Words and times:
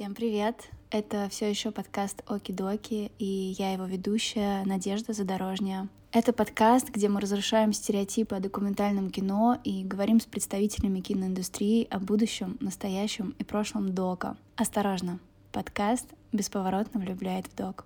Всем 0.00 0.14
привет! 0.14 0.70
Это 0.90 1.28
все 1.30 1.50
еще 1.50 1.72
подкаст 1.72 2.22
Оки-Доки, 2.26 3.12
и 3.18 3.54
я 3.58 3.74
его 3.74 3.84
ведущая 3.84 4.64
Надежда 4.64 5.12
Задорожняя. 5.12 5.90
Это 6.10 6.32
подкаст, 6.32 6.88
где 6.88 7.10
мы 7.10 7.20
разрушаем 7.20 7.74
стереотипы 7.74 8.34
о 8.34 8.40
документальном 8.40 9.10
кино 9.10 9.58
и 9.62 9.84
говорим 9.84 10.18
с 10.18 10.24
представителями 10.24 11.00
киноиндустрии 11.00 11.86
о 11.90 11.98
будущем, 11.98 12.56
настоящем 12.60 13.34
и 13.38 13.44
прошлом 13.44 13.94
дока. 13.94 14.38
Осторожно, 14.56 15.18
подкаст 15.52 16.06
бесповоротно 16.32 16.98
влюбляет 16.98 17.48
в 17.48 17.54
док. 17.54 17.84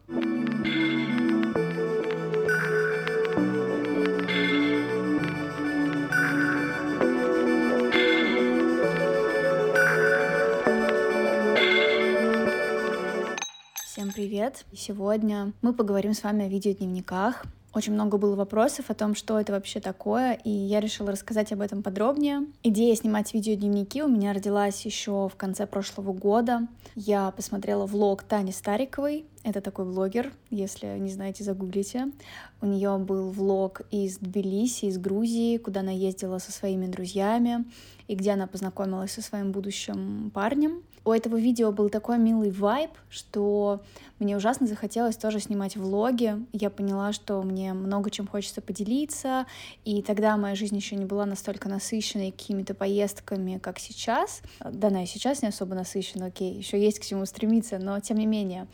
Привет! 14.15 14.65
Сегодня 14.73 15.53
мы 15.61 15.73
поговорим 15.73 16.15
с 16.15 16.23
вами 16.23 16.45
о 16.45 16.49
видеодневниках. 16.49 17.43
Очень 17.75 17.95
много 17.95 18.17
было 18.17 18.37
вопросов 18.37 18.89
о 18.89 18.95
том, 18.95 19.17
что 19.17 19.41
это 19.41 19.51
вообще 19.53 19.81
такое, 19.81 20.35
и 20.35 20.51
я 20.51 20.79
решила 20.79 21.11
рассказать 21.11 21.53
об 21.53 21.61
этом 21.61 21.83
подробнее. 21.83 22.47
Идея 22.63 22.95
снимать 22.95 23.35
видеодневники 23.35 24.03
у 24.03 24.09
меня 24.09 24.33
родилась 24.33 24.87
еще 24.87 25.29
в 25.29 25.35
конце 25.37 25.67
прошлого 25.67 26.13
года. 26.13 26.69
Я 26.95 27.33
посмотрела 27.33 27.87
влог 27.87 28.23
Тани 28.23 28.53
Стариковой, 28.53 29.25
это 29.45 29.61
такой 29.61 29.85
блогер, 29.85 30.33
если 30.51 30.99
не 30.99 31.11
знаете, 31.11 31.45
загуглите. 31.45 32.11
У 32.61 32.67
нее 32.67 32.97
был 32.99 33.31
влог 33.31 33.83
из 33.91 34.19
Тбилиси, 34.19 34.87
из 34.87 34.99
Грузии, 34.99 35.59
куда 35.59 35.81
она 35.81 35.93
ездила 35.93 36.39
со 36.39 36.51
своими 36.51 36.87
друзьями 36.87 37.65
и 38.09 38.17
где 38.17 38.33
она 38.33 38.47
познакомилась 38.47 39.13
со 39.13 39.23
своим 39.23 39.53
будущим 39.53 40.31
парнем 40.35 40.83
у 41.05 41.13
этого 41.13 41.37
видео 41.37 41.71
был 41.71 41.91
такой 41.91 42.19
милый 42.19 42.51
вайб, 42.51 42.91
что 43.11 43.83
мне 44.19 44.37
ужасно 44.39 44.67
захотелось 44.67 45.17
тоже 45.17 45.39
снимать 45.39 45.77
влоги. 45.77 46.35
Я 46.53 46.71
поняла, 46.71 47.13
что 47.13 47.43
мне 47.43 47.75
много 47.75 48.11
чем 48.11 48.27
хочется 48.27 48.63
поделиться, 48.63 49.45
и 49.85 50.01
тогда 50.01 50.37
моя 50.39 50.55
жизнь 50.55 50.77
еще 50.77 50.97
не 50.97 51.05
была 51.05 51.27
настолько 51.27 51.69
насыщенной 51.69 52.31
какими-то 52.31 52.73
поездками, 52.73 53.59
как 53.59 53.81
сейчас. 53.81 54.41
Да, 54.61 54.89
она 54.89 55.03
и 55.03 55.07
сейчас 55.07 55.43
не 55.43 55.49
особо 55.49 55.75
насыщена, 55.75 56.27
окей, 56.27 56.55
еще 56.55 56.83
есть 56.83 57.01
к 57.01 57.05
чему 57.05 57.27
стремиться, 57.27 57.79
но 57.79 58.01
тем 58.01 58.17
не 58.17 58.27
менее. 58.27 58.67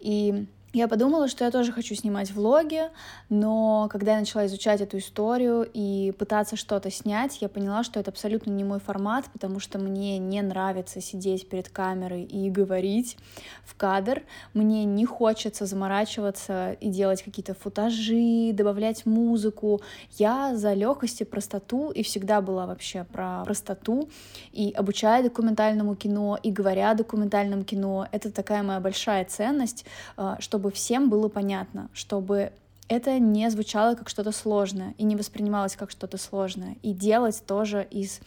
И 0.00 0.09
и 0.10 0.46
я 0.72 0.86
подумала, 0.86 1.26
что 1.26 1.44
я 1.44 1.50
тоже 1.50 1.72
хочу 1.72 1.96
снимать 1.96 2.30
влоги, 2.30 2.82
но 3.28 3.88
когда 3.90 4.12
я 4.12 4.20
начала 4.20 4.46
изучать 4.46 4.80
эту 4.80 4.98
историю 4.98 5.68
и 5.74 6.12
пытаться 6.16 6.54
что-то 6.54 6.92
снять, 6.92 7.42
я 7.42 7.48
поняла, 7.48 7.82
что 7.82 7.98
это 7.98 8.12
абсолютно 8.12 8.52
не 8.52 8.62
мой 8.62 8.78
формат, 8.78 9.24
потому 9.32 9.58
что 9.58 9.80
мне 9.80 10.18
не 10.18 10.42
нравится 10.42 11.00
сидеть 11.00 11.48
перед 11.48 11.68
камерой 11.68 12.22
и 12.22 12.50
говорить 12.50 13.16
в 13.64 13.74
кадр. 13.74 14.22
Мне 14.54 14.84
не 14.84 15.04
хочется 15.06 15.66
заморачиваться 15.66 16.72
и 16.74 16.88
делать 16.88 17.24
какие-то 17.24 17.54
футажи, 17.54 18.52
добавлять 18.52 19.06
музыку. 19.06 19.80
Я 20.18 20.54
за 20.54 20.74
легкость 20.74 21.20
и 21.20 21.24
простоту, 21.24 21.90
и 21.90 22.04
всегда 22.04 22.40
была 22.40 22.66
вообще 22.66 23.02
про 23.12 23.42
простоту. 23.44 24.08
И 24.52 24.70
обучая 24.70 25.24
документальному 25.24 25.96
кино, 25.96 26.38
и 26.40 26.52
говоря 26.52 26.92
о 26.92 26.94
документальном 26.94 27.64
кино, 27.64 28.06
это 28.12 28.30
такая 28.30 28.62
моя 28.62 28.78
большая 28.78 29.24
ценность, 29.24 29.84
а, 30.16 30.40
что 30.40 30.59
чтобы 30.60 30.72
всем 30.72 31.08
было 31.08 31.28
понятно, 31.28 31.88
чтобы 31.94 32.52
это 32.86 33.18
не 33.18 33.50
звучало 33.50 33.94
как 33.94 34.10
что-то 34.10 34.30
сложное 34.30 34.94
и 34.98 35.04
не 35.04 35.16
воспринималось 35.16 35.74
как 35.74 35.90
что-то 35.90 36.18
сложное. 36.18 36.76
И 36.82 36.92
делать 36.92 37.42
тоже 37.46 37.88
из 37.90 38.20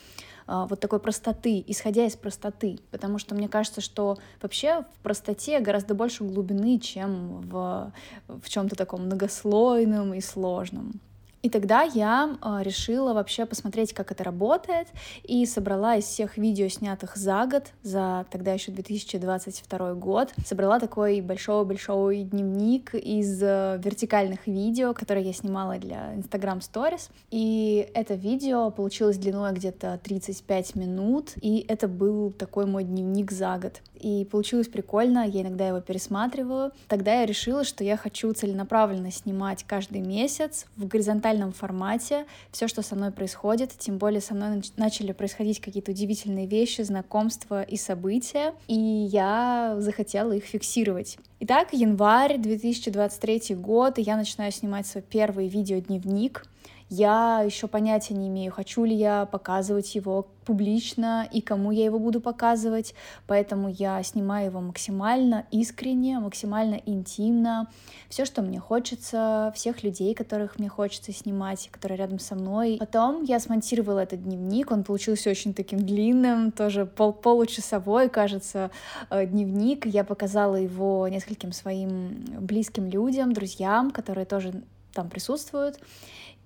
а, 0.47 0.65
вот 0.65 0.79
такой 0.79 0.97
простоты, 0.97 1.63
исходя 1.67 2.07
из 2.07 2.15
простоты, 2.15 2.79
потому 2.89 3.19
что 3.19 3.35
мне 3.35 3.47
кажется, 3.47 3.81
что 3.81 4.17
вообще 4.41 4.81
в 4.81 5.03
простоте 5.03 5.59
гораздо 5.59 5.93
больше 5.93 6.23
глубины, 6.23 6.79
чем 6.79 7.41
в, 7.41 7.93
в 8.27 8.49
чем-то 8.49 8.75
таком 8.75 9.05
многослойном 9.05 10.15
и 10.15 10.21
сложном. 10.21 10.99
И 11.43 11.49
тогда 11.49 11.81
я 11.81 12.37
э, 12.41 12.63
решила 12.63 13.13
вообще 13.13 13.45
посмотреть, 13.45 13.93
как 13.93 14.13
это 14.13 14.23
работает, 14.23 14.87
и 15.23 15.45
собрала 15.45 15.97
из 15.97 16.05
всех 16.05 16.37
видео, 16.37 16.69
снятых 16.69 17.17
за 17.17 17.45
год, 17.45 17.65
за 17.83 18.25
тогда 18.31 18.53
еще 18.53 18.71
2022 18.71 19.93
год, 19.95 20.33
собрала 20.45 20.79
такой 20.79 21.19
большой-большой 21.19 22.23
дневник 22.23 22.95
из 22.95 23.43
э, 23.43 23.77
вертикальных 23.83 24.47
видео, 24.47 24.93
которые 24.93 25.25
я 25.25 25.33
снимала 25.33 25.77
для 25.79 26.13
Instagram 26.13 26.59
Stories. 26.59 27.09
И 27.29 27.89
это 27.93 28.13
видео 28.13 28.71
получилось 28.71 29.17
длиной 29.17 29.51
где-то 29.51 29.99
35 30.01 30.75
минут, 30.75 31.33
и 31.41 31.65
это 31.67 31.89
был 31.89 32.31
такой 32.31 32.67
мой 32.67 32.85
дневник 32.85 33.33
за 33.33 33.57
год 33.57 33.81
и 34.03 34.25
получилось 34.25 34.67
прикольно, 34.67 35.25
я 35.25 35.41
иногда 35.41 35.67
его 35.67 35.79
пересматриваю. 35.79 36.71
Тогда 36.87 37.21
я 37.21 37.25
решила, 37.25 37.63
что 37.63 37.83
я 37.83 37.95
хочу 37.95 38.31
целенаправленно 38.33 39.11
снимать 39.11 39.63
каждый 39.63 40.01
месяц 40.01 40.65
в 40.75 40.87
горизонтальном 40.87 41.32
формате 41.51 42.25
все, 42.51 42.67
что 42.67 42.81
со 42.81 42.95
мной 42.95 43.11
происходит, 43.11 43.71
тем 43.77 43.97
более 43.97 44.21
со 44.21 44.33
мной 44.33 44.61
начали 44.77 45.11
происходить 45.11 45.59
какие-то 45.59 45.91
удивительные 45.91 46.47
вещи, 46.47 46.81
знакомства 46.81 47.63
и 47.63 47.77
события, 47.77 48.53
и 48.67 48.75
я 48.75 49.75
захотела 49.79 50.31
их 50.33 50.43
фиксировать. 50.43 51.17
Итак, 51.39 51.69
январь 51.73 52.37
2023 52.37 53.55
год, 53.55 53.99
и 53.99 54.01
я 54.01 54.15
начинаю 54.15 54.51
снимать 54.51 54.87
свой 54.87 55.03
первый 55.03 55.47
видеодневник. 55.47 56.45
Я 56.89 57.41
еще 57.45 57.67
понятия 57.67 58.13
не 58.13 58.27
имею, 58.27 58.51
хочу 58.51 58.83
ли 58.85 58.95
я 58.95 59.25
показывать 59.25 59.95
его 59.95 60.27
публично 60.43 61.27
и 61.31 61.41
кому 61.41 61.71
я 61.71 61.85
его 61.85 61.99
буду 61.99 62.19
показывать, 62.21 62.93
поэтому 63.27 63.69
я 63.69 64.01
снимаю 64.03 64.47
его 64.47 64.61
максимально 64.61 65.45
искренне, 65.51 66.19
максимально 66.19 66.81
интимно, 66.85 67.67
все, 68.09 68.25
что 68.25 68.41
мне 68.41 68.59
хочется, 68.59 69.51
всех 69.55 69.83
людей, 69.83 70.13
которых 70.13 70.59
мне 70.59 70.69
хочется 70.69 71.13
снимать, 71.13 71.69
которые 71.71 71.97
рядом 71.97 72.19
со 72.19 72.35
мной. 72.35 72.77
Потом 72.79 73.23
я 73.23 73.39
смонтировала 73.39 73.99
этот 73.99 74.23
дневник, 74.23 74.71
он 74.71 74.83
получился 74.83 75.29
очень 75.29 75.53
таким 75.53 75.79
длинным, 75.79 76.51
тоже 76.51 76.85
пол 76.85 77.13
получасовой, 77.13 78.09
кажется, 78.09 78.71
э, 79.09 79.25
дневник. 79.25 79.85
Я 79.85 80.03
показала 80.03 80.55
его 80.55 81.07
нескольким 81.07 81.51
своим 81.51 82.23
близким 82.39 82.85
людям, 82.87 83.33
друзьям, 83.33 83.91
которые 83.91 84.25
тоже 84.25 84.63
там 84.93 85.09
присутствуют 85.09 85.79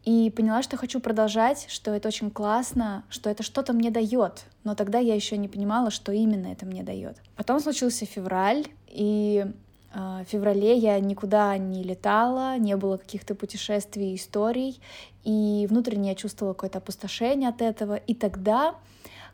и 0.07 0.29
поняла, 0.29 0.63
что 0.63 0.77
хочу 0.77 1.01
продолжать, 1.01 1.65
что 1.67 1.93
это 1.93 2.07
очень 2.07 2.31
классно, 2.31 3.03
что 3.09 3.29
это 3.29 3.43
что-то 3.43 3.73
мне 3.73 3.91
дает. 3.91 4.45
Но 4.63 4.73
тогда 4.73 4.99
я 4.99 5.13
еще 5.13 5.35
не 5.35 5.49
понимала, 5.49 5.91
что 5.91 6.13
именно 6.13 6.47
это 6.47 6.65
мне 6.65 6.81
дает. 6.81 7.17
Потом 7.35 7.59
случился 7.59 8.05
февраль, 8.05 8.67
и 8.87 9.45
э, 9.93 10.23
в 10.23 10.23
феврале 10.29 10.77
я 10.77 10.97
никуда 11.01 11.57
не 11.57 11.83
летала, 11.83 12.57
не 12.57 12.77
было 12.77 12.95
каких-то 12.95 13.35
путешествий, 13.35 14.15
историй, 14.15 14.79
и 15.25 15.67
внутренне 15.69 16.11
я 16.11 16.15
чувствовала 16.15 16.53
какое-то 16.53 16.77
опустошение 16.77 17.49
от 17.49 17.61
этого. 17.61 17.95
И 17.95 18.15
тогда 18.15 18.75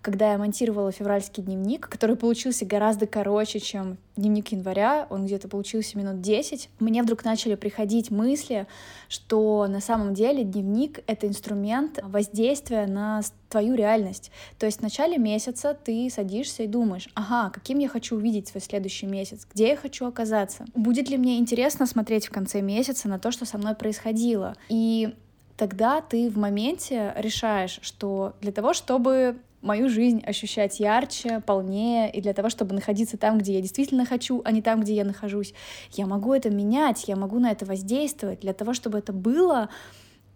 когда 0.03 0.34
я 0.34 0.38
монтировала 0.38 0.91
февральский 0.91 1.41
дневник, 1.41 1.88
который 1.88 2.18
получился 2.18 2.66
гораздо 2.66 3.08
короче, 3.08 3.62
чем 3.62 3.97
дневник 4.18 4.50
января, 4.50 5.08
он 5.09 5.25
где-то 5.25 5.47
получился 5.47 5.97
минут 5.97 6.19
10, 6.19 6.69
мне 6.80 7.02
вдруг 7.02 7.24
начали 7.24 7.56
приходить 7.56 8.12
мысли, 8.12 8.68
что 9.08 9.66
на 9.68 9.80
самом 9.80 10.13
деле 10.13 10.44
дневник— 10.44 11.00
это 11.08 11.25
инструмент 11.25 12.00
воздействия 12.03 12.86
на 12.86 13.22
твою 13.47 13.75
реальность. 13.75 14.30
То 14.59 14.66
есть 14.66 14.80
в 14.80 14.84
начале 14.84 15.18
месяца 15.18 15.74
ты 15.74 16.09
садишься 16.09 16.63
и 16.63 16.68
думаешь, 16.68 17.08
ага, 17.16 17.50
каким 17.50 17.80
я 17.80 17.88
хочу 17.88 18.18
увидеть 18.18 18.50
свой 18.50 18.62
следующий 18.62 19.06
месяц, 19.06 19.47
где 19.52 19.69
я 19.69 19.78
хочу 19.78 20.06
оказаться, 20.06 20.66
будет 20.75 21.09
ли 21.09 21.18
мне 21.18 21.40
интересно 21.40 21.86
смотреть 21.86 22.28
в 22.28 22.31
конце 22.31 22.59
месяца 22.59 23.08
на 23.08 23.19
то, 23.19 23.31
что 23.31 23.46
со 23.46 23.58
мной 23.58 23.74
происходило. 23.74 24.58
И 24.68 25.16
тогда 25.56 26.02
ты 26.02 26.30
в 26.30 26.38
моменте 26.38 27.13
решаешь, 27.16 27.80
что 27.81 28.34
для 28.42 28.52
того, 28.52 28.74
чтобы 28.74 29.38
мою 29.63 29.90
жизнь 29.90 30.22
ощущать 30.25 30.79
ярче, 30.79 31.41
полнее, 31.46 32.12
и 32.12 32.22
для 32.22 32.34
того, 32.34 32.50
чтобы 32.50 32.75
находиться 32.75 33.18
там, 33.18 33.38
где 33.38 33.53
я 33.53 33.62
действительно 33.62 34.06
хочу, 34.06 34.41
а 34.46 34.51
не 34.51 34.62
там, 34.62 34.81
где 34.81 34.94
я 34.94 35.06
нахожусь. 35.06 35.54
Я 35.94 36.06
могу 36.06 36.33
это 36.33 36.50
менять, 36.50 37.07
я 37.07 37.15
могу 37.15 37.39
на 37.39 37.51
это 37.51 37.65
воздействовать. 37.65 38.42
Для 38.42 38.54
того, 38.54 38.74
чтобы 38.74 39.00
это 39.00 39.13
было, 39.13 39.69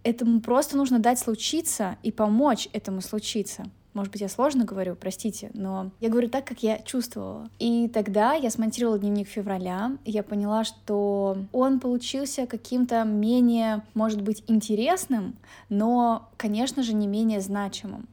этому 0.04 0.42
просто 0.42 0.78
нужно 0.78 1.00
дать 1.00 1.20
случиться 1.20 1.98
и 2.02 2.12
помочь 2.12 2.70
этому 2.74 3.02
случиться. 3.02 3.66
Может 3.98 4.12
быть, 4.12 4.22
я 4.22 4.30
сложно 4.30 4.64
говорю, 4.64 4.96
простите, 4.96 5.50
но 5.56 5.90
я 6.00 6.10
говорю 6.10 6.30
так, 6.30 6.46
как 6.46 6.62
я 6.62 6.78
чувствовала. 6.78 7.50
И 7.58 7.88
тогда 7.88 8.34
я 8.34 8.52
смонтировала 8.52 9.00
дневник 9.00 9.28
февраля, 9.28 9.98
и 10.06 10.12
я 10.12 10.22
поняла, 10.22 10.64
что 10.64 11.38
он 11.52 11.80
получился 11.80 12.46
каким-то 12.46 13.04
менее, 13.06 13.82
может 13.96 14.22
быть, 14.22 14.44
интересным, 14.46 15.36
но, 15.70 16.30
конечно 16.38 16.84
же, 16.84 16.94
не 16.94 17.08
менее 17.08 17.42
значимым. 17.42 18.08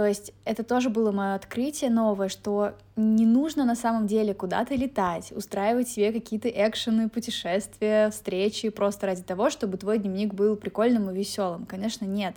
То 0.00 0.06
есть 0.06 0.32
это 0.46 0.64
тоже 0.64 0.88
было 0.88 1.12
мое 1.12 1.34
открытие 1.34 1.90
новое, 1.90 2.30
что 2.30 2.72
не 2.96 3.26
нужно 3.26 3.66
на 3.66 3.74
самом 3.74 4.06
деле 4.06 4.32
куда-то 4.32 4.74
летать, 4.74 5.30
устраивать 5.30 5.90
себе 5.90 6.10
какие-то 6.10 6.48
экшены, 6.48 7.10
путешествия, 7.10 8.08
встречи 8.08 8.70
просто 8.70 9.08
ради 9.08 9.20
того, 9.22 9.50
чтобы 9.50 9.76
твой 9.76 9.98
дневник 9.98 10.32
был 10.32 10.56
прикольным 10.56 11.10
и 11.10 11.14
веселым. 11.14 11.66
Конечно, 11.66 12.06
нет. 12.06 12.34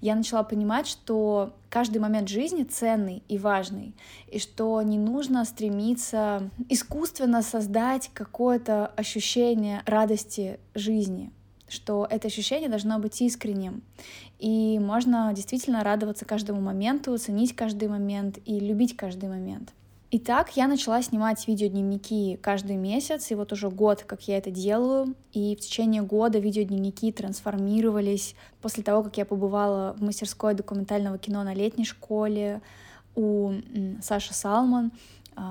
Я 0.00 0.16
начала 0.16 0.42
понимать, 0.42 0.88
что 0.88 1.52
каждый 1.70 1.98
момент 1.98 2.28
жизни 2.28 2.64
ценный 2.64 3.22
и 3.28 3.38
важный, 3.38 3.94
и 4.26 4.40
что 4.40 4.82
не 4.82 4.98
нужно 4.98 5.44
стремиться 5.44 6.50
искусственно 6.68 7.42
создать 7.42 8.10
какое-то 8.14 8.88
ощущение 8.96 9.82
радости 9.86 10.58
жизни 10.74 11.30
что 11.68 12.06
это 12.08 12.28
ощущение 12.28 12.68
должно 12.68 12.98
быть 12.98 13.20
искренним. 13.20 13.82
И 14.38 14.78
можно 14.78 15.32
действительно 15.34 15.82
радоваться 15.82 16.24
каждому 16.24 16.60
моменту, 16.60 17.16
ценить 17.18 17.54
каждый 17.54 17.88
момент 17.88 18.38
и 18.44 18.60
любить 18.60 18.96
каждый 18.96 19.28
момент. 19.28 19.72
Итак, 20.12 20.56
я 20.56 20.68
начала 20.68 21.02
снимать 21.02 21.48
видеодневники 21.48 22.38
каждый 22.40 22.76
месяц, 22.76 23.32
и 23.32 23.34
вот 23.34 23.52
уже 23.52 23.70
год, 23.70 24.04
как 24.04 24.22
я 24.28 24.38
это 24.38 24.52
делаю, 24.52 25.16
и 25.32 25.56
в 25.56 25.60
течение 25.60 26.00
года 26.00 26.38
видеодневники 26.38 27.10
трансформировались. 27.10 28.36
После 28.62 28.84
того, 28.84 29.02
как 29.02 29.16
я 29.18 29.24
побывала 29.24 29.94
в 29.98 30.02
мастерской 30.02 30.54
документального 30.54 31.18
кино 31.18 31.42
на 31.42 31.54
летней 31.54 31.84
школе 31.84 32.62
у 33.16 33.54
Саши 34.00 34.32
Салман, 34.32 34.92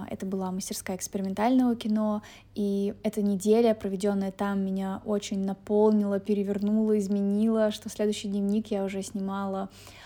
это 0.10 0.26
была 0.26 0.52
мастерская 0.52 0.98
экспериментального 0.98 1.76
кино, 1.76 2.22
и 2.56 2.94
эта 3.04 3.22
неделя, 3.22 3.74
проведенная 3.76 4.32
там, 4.32 4.66
меня 4.66 5.02
очень 5.06 5.46
наполнила, 5.46 6.20
перевернула, 6.20 6.98
изменила, 6.98 7.72
что 7.72 7.90
следующий 7.90 8.28
дневник 8.28 8.68
я 8.68 8.84
уже 8.84 9.02
снимала. 9.04 9.62
а, 9.64 10.05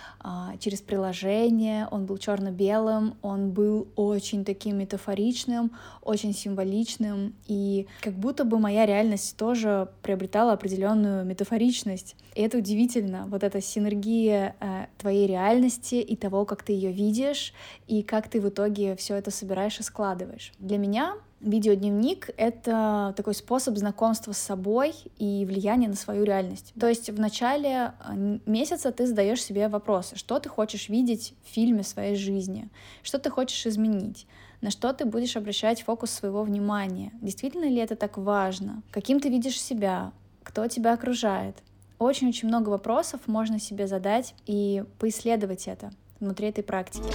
через 0.60 0.81
приложение, 0.81 1.88
он 1.92 2.06
был 2.06 2.18
черно-белым, 2.18 3.16
он 3.21 3.51
был 3.51 3.88
очень 3.95 4.44
таким 4.44 4.77
метафоричным, 4.77 5.71
очень 6.01 6.33
символичным, 6.33 7.33
и 7.48 7.88
как 8.01 8.13
будто 8.13 8.44
бы 8.44 8.60
моя 8.60 8.86
реальность 8.86 9.38
тоже 9.38 9.89
приобретала 10.01 10.54
определенную 10.54 11.25
метафоричность. 11.25 12.16
И 12.36 12.42
это 12.42 12.57
удивительно, 12.57 13.25
вот 13.27 13.44
эта 13.44 13.62
синергия 13.62 14.56
э, 14.60 14.86
твоей 14.98 15.27
реальности 15.27 15.95
и 15.95 16.16
того, 16.16 16.45
как 16.45 16.63
ты 16.63 16.74
ее 16.74 16.92
видишь, 16.92 17.54
и 17.88 18.04
как 18.04 18.30
ты 18.30 18.42
в 18.42 18.50
итоге 18.50 18.95
все 18.95 19.16
это 19.16 19.31
собираешь 19.31 19.80
и 19.80 19.83
складываешь. 19.83 20.51
Для 20.60 20.77
меня 20.77 21.16
Видеодневник— 21.41 22.30
это 22.38 23.13
такой 23.15 23.33
способ 23.33 23.77
знакомства 23.77 24.33
с 24.33 24.38
собой 24.38 24.94
и 25.18 25.45
влияния 25.45 25.88
на 25.88 25.95
свою 25.95 26.25
реальность. 26.25 26.74
То 26.77 26.88
есть 26.88 27.09
в 27.09 27.18
начале 27.18 27.94
э, 28.03 28.39
месяца 28.45 28.91
ты 28.91 29.07
задаешь 29.07 29.41
себе 29.41 29.69
вопросы, 29.69 30.18
что 30.18 30.39
ты 30.39 30.50
хочешь 30.50 30.89
видеть 30.89 31.33
в 31.45 31.53
фильме 31.53 31.83
своей 31.83 32.18
жизни, 32.18 32.68
что 33.03 33.19
ты 33.19 33.30
хочешь 33.30 33.65
изменить, 33.65 34.27
на 34.59 34.69
что 34.69 34.91
ты 34.91 35.06
будешь 35.06 35.38
обращать 35.38 35.81
фокус 35.83 36.12
своего 36.12 36.44
внимания, 36.44 37.13
действительно 37.21 37.65
ли 37.65 37.77
это 37.77 37.95
так 37.95 38.18
важно, 38.18 38.83
каким 38.92 39.21
ты 39.21 39.30
видишь 39.30 39.62
себя, 39.62 40.12
кто 40.44 40.68
тебя 40.68 40.94
окружает. 40.94 41.56
Очень-очень 42.00 42.50
много 42.50 42.69
вопросов 42.69 43.21
можно 43.27 43.59
себе 43.59 43.88
задать 43.88 44.35
и 44.45 44.83
поисследовать 45.00 45.69
это 45.69 45.92
внутри 46.19 46.50
этой 46.50 46.63
практики. 46.65 47.07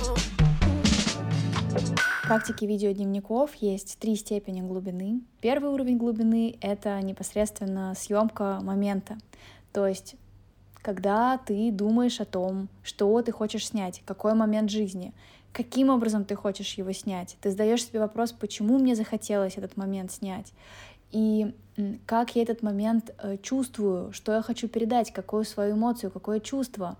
В 2.25 2.27
практике 2.27 2.67
видеодневников 2.67 3.55
есть 3.57 3.99
три 3.99 4.17
степени 4.17 4.63
глубины. 4.63 5.21
Первый 5.43 5.71
уровень 5.71 5.99
глубины— 5.99 6.57
это 6.63 6.99
непосредственно 7.03 7.93
съемка 7.95 8.61
момента. 8.63 9.19
То 9.75 9.87
есть 9.87 10.17
когда 10.81 11.37
ты 11.37 11.71
думаешь 11.71 12.23
о 12.23 12.25
том, 12.25 12.71
что 12.83 13.21
ты 13.21 13.31
хочешь 13.31 13.67
снять, 13.67 14.03
какой 14.07 14.33
момент 14.33 14.71
жизни, 14.71 15.13
каким 15.53 15.91
образом 15.91 16.25
ты 16.25 16.35
хочешь 16.35 16.73
его 16.79 16.93
снять. 16.93 17.37
Ты 17.43 17.51
задаешь 17.51 17.85
себе 17.85 18.01
вопрос, 18.01 18.33
почему 18.33 18.79
мне 18.79 18.95
захотелось 18.95 19.59
этот 19.59 19.77
момент 19.77 20.11
снять. 20.11 20.55
И 21.11 21.55
как 22.07 22.37
я 22.37 22.43
этот 22.43 22.63
момент 22.63 23.13
э, 23.19 23.37
чувствую, 23.43 24.13
что 24.13 24.33
я 24.33 24.43
хочу 24.43 24.69
передать, 24.69 25.13
какую 25.13 25.45
свою 25.45 25.75
эмоцию, 25.75 26.11
какое 26.11 26.39
чувство. 26.39 26.97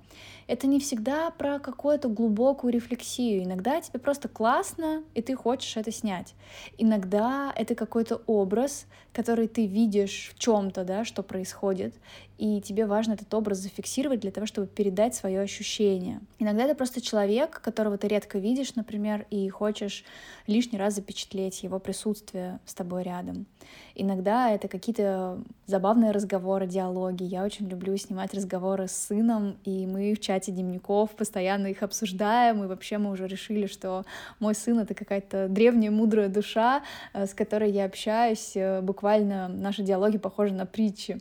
Это 0.47 0.67
не 0.67 0.81
всегда 0.81 1.31
про 1.31 1.59
какую-то 1.59 2.09
глубокую 2.09 2.73
рефлексию. 2.73 3.45
Иногда 3.45 3.81
тебе 3.81 3.99
просто 4.01 4.29
классно, 4.29 5.03
и 5.15 5.23
ты 5.23 5.37
хочешь 5.37 5.77
это 5.77 5.93
снять. 5.93 6.35
Иногда 6.77 7.53
это 7.55 7.75
какой-то 7.75 8.23
образ, 8.27 8.87
который 9.13 9.47
ты 9.47 9.67
видишь 9.67 10.33
в 10.35 10.39
чем-то, 10.39 10.85
да, 10.85 11.05
что 11.05 11.23
происходит, 11.23 11.95
и 12.37 12.61
тебе 12.61 12.85
важно 12.85 13.13
этот 13.13 13.33
образ 13.33 13.59
зафиксировать 13.59 14.21
для 14.21 14.33
того, 14.33 14.47
чтобы 14.47 14.67
передать 14.67 15.15
свое 15.15 15.41
ощущение. 15.41 16.21
Иногда 16.41 16.65
это 16.65 16.75
просто 16.75 17.01
человек, 17.01 17.61
которого 17.61 17.97
ты 17.97 18.09
редко 18.09 18.39
видишь, 18.39 18.75
например, 18.75 19.27
и 19.31 19.49
хочешь 19.49 20.05
лишний 20.49 20.79
раз 20.79 20.95
запечатлеть 20.95 21.63
его 21.63 21.79
присутствие 21.79 22.59
с 22.67 22.75
тобой 22.75 23.05
рядом. 23.05 23.47
Иногда 23.95 24.51
это 24.51 24.64
какие-то 24.69 25.39
забавные 25.67 26.11
разговоры, 26.11 26.67
диалоги. 26.67 27.23
Я 27.25 27.45
очень 27.45 27.69
люблю 27.69 27.97
снимать 27.97 28.35
разговоры 28.35 28.89
с 28.89 28.93
сыном, 28.93 29.57
и 29.65 29.87
мы 29.87 30.15
в 30.15 30.21
чате 30.21 30.53
дневников 30.53 31.11
постоянно 31.11 31.69
их 31.69 31.83
обсуждаем, 31.83 32.65
и 32.65 32.67
вообще 32.67 32.99
мы 32.99 33.11
уже 33.11 33.27
решили, 33.27 33.67
что 33.67 34.05
мой 34.41 34.55
сын— 34.55 34.79
это 34.81 34.95
какая-то 34.95 35.49
древняя 35.49 35.91
мудрая 35.91 36.29
душа, 36.29 36.83
э, 37.13 37.27
с 37.27 37.35
которой 37.35 37.71
я 37.71 37.85
общаюсь. 37.85 38.53
Э, 38.55 38.81
буквально 38.81 39.49
наши 39.49 39.83
диалоги 39.83 40.19
похожи 40.19 40.55
на 40.55 40.67
притчи. 40.67 41.21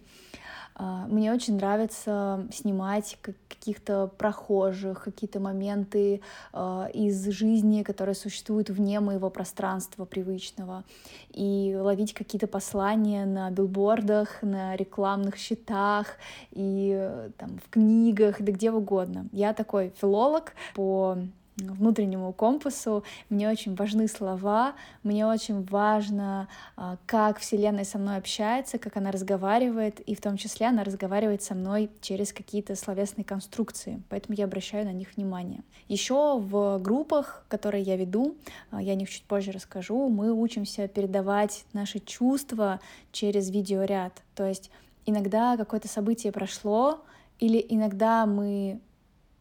А, 0.75 1.05
мне 1.07 1.31
очень 1.31 1.55
нравится 1.55 2.47
снимать 2.51 3.17
каких-то 3.21 4.07
прохожих, 4.17 5.03
какие-то 5.03 5.39
моменты 5.39 6.21
а, 6.51 6.89
из 6.93 7.27
жизни, 7.29 7.83
которые 7.83 8.15
существуют 8.15 8.69
вне 8.69 8.99
моего 8.99 9.29
пространства 9.29 10.05
привычного, 10.05 10.83
и 11.29 11.75
ловить 11.79 12.13
какие-то 12.13 12.47
послания 12.47 13.25
на 13.25 13.49
билбордах, 13.51 14.41
на 14.41 14.75
рекламных 14.75 15.37
счетах 15.37 16.17
и 16.51 17.29
там 17.37 17.59
в 17.65 17.69
книгах, 17.69 18.41
да 18.41 18.51
где 18.51 18.71
угодно. 18.71 19.27
Я 19.31 19.53
такой 19.53 19.93
филолог 19.99 20.53
по 20.75 21.17
внутреннему 21.57 22.33
компасу. 22.33 23.03
Мне 23.29 23.49
очень 23.49 23.75
важны 23.75 24.07
слова, 24.07 24.73
мне 25.03 25.25
очень 25.25 25.63
важно, 25.65 26.47
а, 26.75 26.97
как 27.05 27.39
Вселенная 27.39 27.83
со 27.83 27.97
мной 27.97 28.17
общается, 28.17 28.77
как 28.77 28.97
она 28.97 29.11
разговаривает, 29.11 29.99
и 29.99 30.15
в 30.15 30.21
том 30.21 30.37
числе 30.37 30.67
она 30.67 30.83
разговаривает 30.83 31.43
со 31.43 31.53
мной 31.53 31.89
через 32.01 32.33
какие-то 32.33 32.75
словесные 32.75 33.25
конструкции, 33.25 34.01
поэтому 34.09 34.35
я 34.37 34.45
обращаю 34.45 34.85
на 34.85 34.93
них 34.93 35.15
внимание. 35.15 35.63
Еще 35.87 36.39
в 36.39 36.79
группах, 36.79 37.45
которые 37.47 37.83
я 37.83 37.95
веду, 37.95 38.35
а, 38.71 38.81
я 38.81 38.93
о 38.93 38.95
них 38.95 39.09
чуть 39.09 39.23
позже 39.23 39.51
расскажу, 39.51 40.09
мы 40.09 40.31
учимся 40.33 40.87
передавать 40.87 41.65
наши 41.73 41.99
чувства 41.99 42.79
через 43.11 43.49
видеоряд, 43.49 44.23
то 44.35 44.47
есть 44.47 44.71
иногда 45.05 45.57
какое-то 45.57 45.87
событие 45.87 46.31
прошло, 46.31 47.03
или 47.39 47.63
иногда 47.67 48.25
мы 48.25 48.79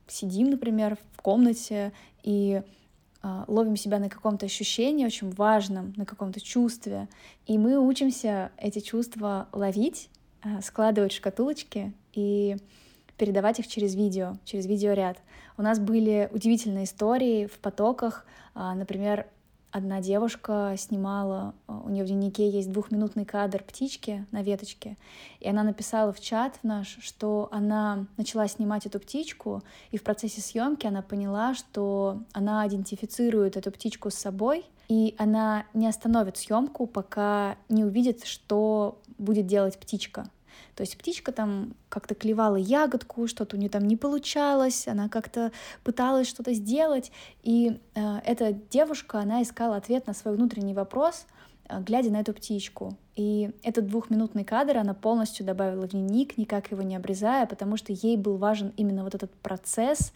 сидим, 0.07 0.51
например, 0.51 0.97
в 1.17 1.23
комнате 1.23 1.93
и 2.23 2.63
э, 3.23 3.45
ловим 3.47 3.77
себя 3.77 3.99
на 3.99 4.09
каком-то 4.09 4.47
ощущении 4.47 5.07
очень 5.07 5.31
важном, 5.31 5.93
на 5.97 6.05
каком-то 6.05 6.41
чувстве, 6.41 7.09
и 7.47 7.59
мы 7.59 7.79
учимся 7.79 8.53
эти 8.57 8.81
чувства 8.81 9.49
ловить, 9.53 10.09
э, 10.45 10.61
складывать 10.63 11.13
в 11.13 11.17
шкатулочки 11.17 11.93
и 12.13 12.57
передавать 13.17 13.59
их 13.61 13.69
через 13.69 13.95
видео, 13.95 14.35
через 14.45 14.67
видеоряд. 14.67 15.19
У 15.57 15.63
нас 15.63 15.79
были 15.79 16.29
удивительные 16.33 16.85
истории 16.85 17.47
в 17.47 17.59
потоках, 17.59 18.27
э, 18.55 18.73
например, 18.75 19.27
одна 19.73 20.01
девушка 20.01 20.75
снимала, 20.79 21.55
э, 21.67 21.73
у 21.85 21.89
нее 21.89 22.05
в 22.05 22.07
дневнике 22.07 22.49
есть 22.49 22.71
двухминутный 22.71 23.25
кадр 23.25 23.63
птички 23.65 24.25
на 24.31 24.43
веточке, 24.43 24.97
и 25.41 25.49
она 25.49 25.63
написала 25.65 26.13
в 26.13 26.21
чат 26.21 26.57
в 26.63 26.65
наш, 26.65 26.99
что 27.01 27.49
она 27.51 28.07
начала 28.17 28.47
снимать 28.47 28.87
эту 28.87 29.01
птичку, 29.01 29.63
и 29.91 29.97
в 29.97 30.03
процессе 30.03 30.41
съемки 30.41 30.87
она 30.87 31.03
поняла, 31.03 31.55
что 31.55 32.23
она 32.33 32.69
идентифицирует 32.69 33.57
эту 33.57 33.73
птичку 33.73 34.11
с 34.11 34.15
собой, 34.15 34.65
и 34.89 35.15
она 35.19 35.65
не 35.73 35.89
остановит 35.89 36.37
съемку, 36.37 36.87
пока 36.87 37.57
не 37.69 37.85
увидит, 37.85 38.25
что 38.25 39.01
будет 39.19 39.47
делать 39.47 39.79
птичка. 39.79 40.29
То 40.75 40.83
есть 40.83 40.97
птичка 40.97 41.33
там 41.33 41.75
как-то 41.89 42.15
клевала 42.15 42.57
ягодку, 42.57 43.27
что-то 43.27 43.57
у 43.57 43.59
нее 43.59 43.69
там 43.69 43.87
не 43.87 43.97
получалось, 43.97 44.89
она 44.89 45.09
как-то 45.09 45.53
пыталась 45.85 46.29
что-то 46.29 46.53
сделать, 46.55 47.13
и 47.43 47.81
э, 47.95 48.19
эта 48.25 48.53
девушка, 48.53 49.21
она 49.21 49.43
искала 49.43 49.77
ответ 49.77 50.07
на 50.07 50.15
свой 50.15 50.35
внутренний 50.35 50.75
вопрос, 50.75 51.27
э, 51.69 51.81
глядя 51.81 52.11
на 52.11 52.21
эту 52.21 52.33
птичку. 52.33 52.97
И 53.15 53.51
этот 53.63 53.87
двухминутный 53.87 54.45
кадр 54.45 54.79
она 54.79 54.95
полностью 54.95 55.45
добавила 55.45 55.87
в 55.87 55.91
дневник, 55.91 56.39
никак 56.39 56.71
его 56.71 56.83
не 56.83 56.97
обрезая, 56.97 57.47
потому 57.47 57.77
что 57.77 57.93
ей 57.93 58.17
был 58.17 58.37
важен 58.37 58.73
именно 58.77 59.05
вот 59.05 59.15
этот 59.15 59.33
процесс 59.35 60.13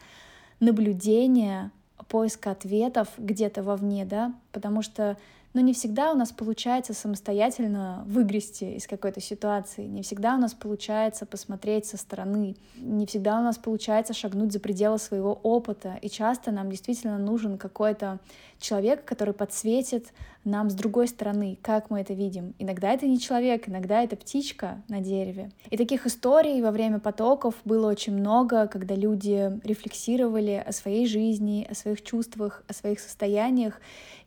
наблюдения, 0.60 1.70
поиска 2.08 2.52
ответов 2.52 3.08
где-то 3.18 3.62
вовне, 3.62 4.04
да, 4.04 4.34
потому 4.52 4.82
что 4.82 5.16
Но 5.56 5.62
не 5.62 5.72
всегда 5.72 6.12
у 6.12 6.14
нас 6.14 6.32
получается 6.32 6.92
самостоятельно 6.92 8.04
выгрести 8.06 8.74
из 8.74 8.86
какой-то 8.86 9.22
ситуации, 9.22 9.86
не 9.86 10.02
всегда 10.02 10.34
у 10.34 10.38
нас 10.38 10.52
получается 10.52 11.24
посмотреть 11.24 11.86
со 11.86 11.96
стороны, 11.96 12.56
не 12.76 13.06
всегда 13.06 13.40
у 13.40 13.42
нас 13.42 13.56
получается 13.56 14.12
шагнуть 14.12 14.52
за 14.52 14.60
пределы 14.60 14.98
своего 14.98 15.32
опыта, 15.32 15.98
и 16.02 16.10
часто 16.10 16.50
нам 16.50 16.68
действительно 16.68 17.16
нужен 17.16 17.56
какой-то 17.56 18.18
человек, 18.58 19.04
который 19.04 19.34
подсветит 19.34 20.12
нам 20.44 20.70
с 20.70 20.74
другой 20.74 21.08
стороны, 21.08 21.58
как 21.60 21.90
мы 21.90 22.00
это 22.00 22.14
видим. 22.14 22.54
Иногда 22.58 22.92
это 22.92 23.06
не 23.06 23.18
человек, 23.18 23.68
иногда 23.68 24.02
это 24.02 24.16
птичка 24.16 24.82
на 24.88 25.00
дереве. 25.00 25.50
И 25.70 25.76
таких 25.76 26.06
историй 26.06 26.62
во 26.62 26.70
время 26.70 27.00
потоков 27.00 27.54
было 27.64 27.90
очень 27.90 28.14
много, 28.14 28.68
когда 28.68 28.94
люди 28.94 29.58
рефлексировали 29.64 30.62
о 30.64 30.72
своей 30.72 31.06
жизни, 31.06 31.66
о 31.68 31.74
своих 31.74 32.02
чувствах, 32.02 32.62
о 32.68 32.72
своих 32.72 33.00
состояниях. 33.00 33.80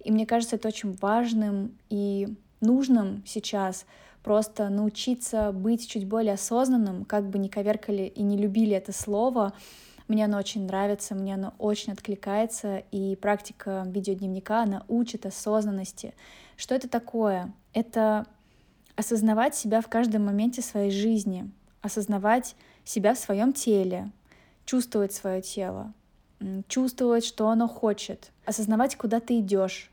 И 0.04 0.12
мне 0.12 0.26
кажется, 0.26 0.58
это 0.58 0.68
очень 0.68 0.98
важным 1.02 1.78
и 1.90 2.28
нужным 2.62 3.24
сейчас 3.26 3.86
просто 4.24 4.70
научиться 4.70 5.52
быть 5.52 5.88
чуть 5.88 6.06
более 6.06 6.34
осознанным, 6.34 7.06
как 7.06 7.30
бы 7.30 7.40
не 7.40 7.50
коверкали 7.50 8.04
и 8.04 8.22
не 8.22 8.38
любили 8.38 8.76
это 8.76 8.92
слово, 8.92 9.54
мне 10.10 10.26
оно 10.26 10.38
очень 10.38 10.66
нравится, 10.66 11.16
мне 11.16 11.36
оно 11.36 11.54
очень 11.60 11.94
откликается, 11.94 12.84
и 12.92 13.16
практика 13.16 13.86
видеодневника, 13.88 14.64
она 14.64 14.84
учит 14.88 15.26
осознанности. 15.26 16.14
Что 16.58 16.76
это 16.76 16.90
такое? 16.90 17.54
Это 17.74 18.26
осознавать 18.96 19.56
себя 19.56 19.82
в 19.82 19.88
каждом 19.88 20.26
моменте 20.26 20.62
своей 20.62 20.92
жизни, 20.92 21.50
осознавать 21.82 22.56
себя 22.84 23.14
в 23.14 23.20
своем 23.20 23.54
теле, 23.54 24.12
чувствовать 24.66 25.14
свое 25.14 25.42
тело, 25.42 25.94
чувствовать, 26.68 27.24
что 27.24 27.50
оно 27.50 27.68
хочет, 27.68 28.32
осознавать, 28.46 28.98
куда 28.98 29.20
ты 29.20 29.40
идешь, 29.40 29.92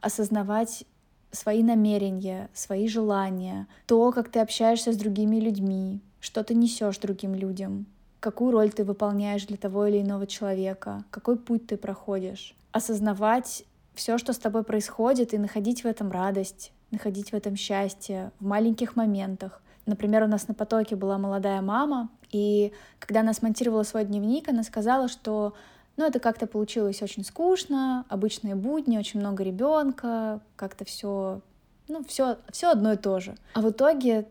осознавать 0.00 0.84
свои 1.30 1.62
намерения, 1.62 2.50
свои 2.52 2.88
желания, 2.88 3.66
то, 3.86 4.12
как 4.12 4.28
ты 4.30 4.40
общаешься 4.40 4.92
с 4.92 4.96
другими 4.96 5.36
людьми, 5.36 6.00
что 6.20 6.44
ты 6.44 6.54
несешь 6.54 6.98
другим 6.98 7.34
людям, 7.34 7.86
какую 8.24 8.52
роль 8.52 8.70
ты 8.70 8.84
выполняешь 8.84 9.44
для 9.44 9.58
того 9.58 9.86
или 9.86 10.00
иного 10.00 10.26
человека, 10.26 11.04
какой 11.10 11.36
путь 11.36 11.66
ты 11.66 11.76
проходишь. 11.76 12.54
Осознавать 12.72 13.64
все, 13.94 14.16
что 14.16 14.32
с 14.32 14.38
тобой 14.38 14.64
происходит, 14.64 15.34
и 15.34 15.38
находить 15.38 15.84
в 15.84 15.86
этом 15.86 16.10
радость, 16.10 16.72
находить 16.90 17.32
в 17.32 17.34
этом 17.34 17.54
счастье, 17.54 18.32
в 18.40 18.46
маленьких 18.46 18.96
моментах. 18.96 19.60
Например, 19.84 20.22
у 20.22 20.26
нас 20.26 20.48
на 20.48 20.54
потоке 20.54 20.96
была 20.96 21.18
молодая 21.18 21.60
мама, 21.60 22.08
и 22.30 22.72
когда 22.98 23.20
она 23.20 23.34
смонтировала 23.34 23.82
свой 23.82 24.06
дневник, 24.06 24.48
она 24.48 24.62
сказала, 24.62 25.08
что 25.08 25.52
ну, 25.98 26.06
это 26.06 26.18
как-то 26.18 26.46
получилось 26.46 27.02
очень 27.02 27.26
скучно, 27.26 28.06
обычные 28.08 28.54
будни, 28.54 28.96
очень 28.96 29.20
много 29.20 29.42
ребенка, 29.42 30.40
как-то 30.56 30.86
все, 30.86 31.42
ну, 31.88 32.02
все, 32.04 32.38
все 32.50 32.70
одно 32.70 32.94
и 32.94 32.96
то 32.96 33.20
же. 33.20 33.36
А 33.52 33.60
в 33.60 33.68
итоге 33.68 34.26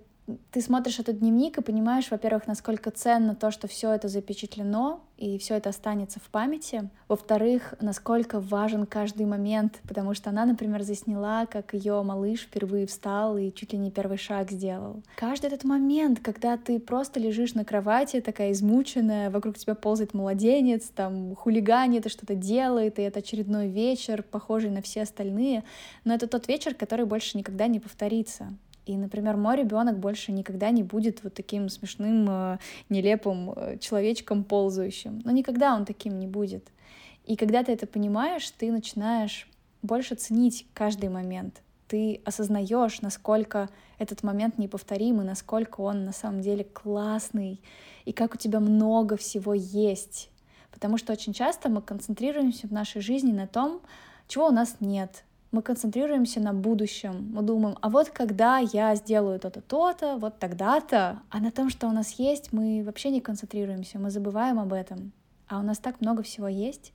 ты 0.52 0.62
смотришь 0.62 1.00
этот 1.00 1.20
дневник 1.20 1.58
и 1.58 1.62
понимаешь, 1.62 2.10
во-первых, 2.10 2.48
насколько 2.48 2.92
ценно 2.92 3.36
то, 3.36 3.52
что 3.52 3.68
все 3.68 3.92
это 3.92 4.08
запечатлено, 4.08 5.02
и 5.18 5.38
все 5.38 5.56
это 5.56 5.70
останется 5.70 6.20
в 6.20 6.30
памяти. 6.30 6.90
Во-вторых, 7.08 7.74
насколько 7.82 8.40
важен 8.40 8.86
каждый 8.86 9.26
момент, 9.26 9.80
потому 9.88 10.14
что 10.14 10.30
она, 10.30 10.46
например, 10.46 10.84
засняла, 10.84 11.46
как 11.46 11.74
ее 11.74 12.02
малыш 12.04 12.42
впервые 12.42 12.88
встал 12.88 13.38
и 13.38 13.54
чуть 13.54 13.74
ли 13.74 13.80
не 13.80 13.92
первый 13.92 14.18
шаг 14.18 14.52
сделал. 14.52 15.04
Каждый 15.16 15.48
этот 15.48 15.64
момент, 15.66 16.20
когда 16.20 16.58
ты 16.58 16.80
просто 16.80 17.20
лежишь 17.20 17.54
на 17.54 17.66
кровати, 17.66 18.22
такая 18.22 18.52
измученная, 18.52 19.30
вокруг 19.30 19.58
тебя 19.58 19.76
ползает 19.76 20.14
младенец, 20.14 20.90
там 20.96 21.36
хулиганит, 21.36 22.10
что-то 22.10 22.36
делает, 22.36 23.00
и 23.00 23.02
это 23.02 23.20
очередной 23.20 23.68
вечер, 23.68 24.24
похожий 24.24 24.70
на 24.70 24.82
все 24.82 25.04
остальные, 25.04 25.64
но 26.06 26.14
это 26.14 26.28
тот 26.28 26.48
вечер, 26.48 26.74
который 26.74 27.06
больше 27.06 27.38
никогда 27.38 27.68
не 27.68 27.80
повторится. 27.80 28.54
И, 28.86 28.98
например, 28.98 29.38
мой 29.38 29.58
ребенок 29.58 29.98
больше 30.00 30.32
никогда 30.32 30.70
не 30.72 30.84
будет 30.84 31.24
вот 31.24 31.34
таким 31.34 31.70
смешным, 31.70 32.28
э, 32.30 32.58
нелепым 32.90 33.52
э, 33.52 33.78
человечком 33.80 34.44
ползающим. 34.44 35.22
Но 35.24 35.32
никогда 35.32 35.76
он 35.76 35.86
таким 35.86 36.20
не 36.20 36.28
будет. 36.28 36.68
И 37.26 37.38
когда 37.38 37.64
ты 37.64 37.72
это 37.72 37.88
понимаешь, 37.88 38.50
ты 38.52 38.72
начинаешь 38.72 39.48
больше 39.82 40.16
ценить 40.16 40.68
каждый 40.74 41.10
момент. 41.10 41.62
Ты 41.88 42.22
осознаешь, 42.26 43.02
насколько 43.02 43.70
этот 44.00 44.24
момент 44.24 44.58
неповторимый, 44.58 45.26
насколько 45.26 45.82
он 45.82 46.06
на 46.06 46.12
самом 46.12 46.42
деле 46.42 46.64
классный, 46.64 47.62
и 48.04 48.12
как 48.12 48.36
у 48.36 48.38
тебя 48.38 48.60
много 48.60 49.16
всего 49.16 49.54
есть. 49.54 50.30
Потому 50.72 50.98
что 50.98 51.14
очень 51.14 51.34
часто 51.34 51.70
мы 51.70 51.82
концентрируемся 51.82 52.68
в 52.68 52.72
нашей 52.72 53.02
жизни 53.02 53.32
на 53.32 53.48
том, 53.48 53.82
чего 54.28 54.48
у 54.48 54.52
нас 54.52 54.78
нет, 54.80 55.24
мы 55.54 55.62
концентрируемся 55.62 56.40
на 56.40 56.54
будущем. 56.54 57.32
Мы 57.34 57.44
думаем, 57.44 57.78
а 57.80 57.90
вот 57.90 58.10
когда 58.10 58.58
я 58.58 58.96
сделаю 58.96 59.40
то-то, 59.40 59.62
то-то, 59.62 60.18
вот 60.18 60.40
тогда-то. 60.40 61.22
А 61.30 61.40
на 61.40 61.52
том, 61.52 61.70
что 61.70 61.88
у 61.88 61.92
нас 61.92 62.12
есть, 62.14 62.52
мы 62.52 62.84
вообще 62.84 63.12
не 63.12 63.22
концентрируемся, 63.22 64.00
мы 64.00 64.10
забываем 64.10 64.60
об 64.60 64.74
этом. 64.74 65.14
А 65.48 65.60
у 65.60 65.62
нас 65.62 65.78
так 65.78 66.02
много 66.02 66.24
всего 66.24 66.48
есть, 66.48 66.92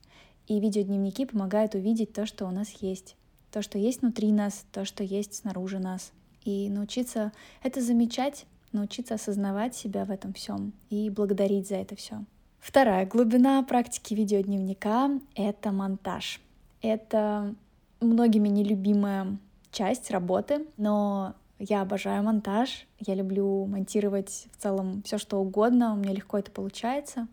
и 0.48 0.58
видеодневники 0.58 1.24
помогают 1.24 1.74
увидеть 1.74 2.12
то, 2.12 2.26
что 2.26 2.46
у 2.46 2.50
нас 2.50 2.70
есть. 2.80 3.16
То, 3.52 3.62
что 3.62 3.78
есть 3.78 4.02
внутри 4.02 4.32
нас, 4.32 4.66
то, 4.72 4.84
что 4.84 5.04
есть 5.04 5.34
снаружи 5.34 5.78
нас. 5.78 6.12
И 6.44 6.68
научиться 6.68 7.32
это 7.62 7.80
замечать, 7.80 8.44
научиться 8.72 9.14
осознавать 9.14 9.76
себя 9.76 10.04
в 10.04 10.10
этом 10.10 10.32
всем 10.32 10.72
и 10.90 11.10
благодарить 11.10 11.68
за 11.68 11.76
это 11.76 11.94
все. 11.94 12.24
Вторая 12.58 13.06
глубина 13.06 13.62
практики 13.62 14.14
видеодневника— 14.14 15.10
это 15.36 15.70
монтаж. 15.70 16.40
Это 16.82 17.54
многими 18.00 18.48
нелюбимая 18.48 19.38
часть 19.70 20.10
работы, 20.10 20.66
но 20.76 21.34
я 21.58 21.82
обожаю 21.82 22.22
монтаж, 22.22 22.86
я 23.00 23.14
люблю 23.14 23.66
монтировать 23.66 24.46
в 24.52 24.62
целом 24.62 25.02
все 25.04 25.18
что 25.18 25.38
угодно, 25.38 25.92
у 25.92 25.96
меня 25.96 26.12
легко 26.12 26.38
это 26.38 26.50
получается. 26.50 27.26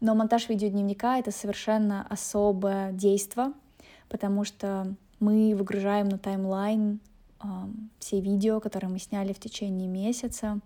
Но 0.00 0.14
монтаж 0.14 0.48
видеодневника— 0.48 1.18
это 1.20 1.30
совершенно 1.30 2.06
особое 2.08 2.92
действо, 2.92 3.52
потому 4.08 4.44
что 4.44 4.94
мы 5.20 5.54
выгружаем 5.54 6.08
на 6.08 6.18
таймлайн 6.18 6.98
э, 7.40 7.46
все 8.00 8.20
видео, 8.20 8.58
которые 8.58 8.90
мы 8.90 8.98
сняли 8.98 9.32
в 9.32 9.38
течение 9.38 9.86
месяца, 9.86 10.58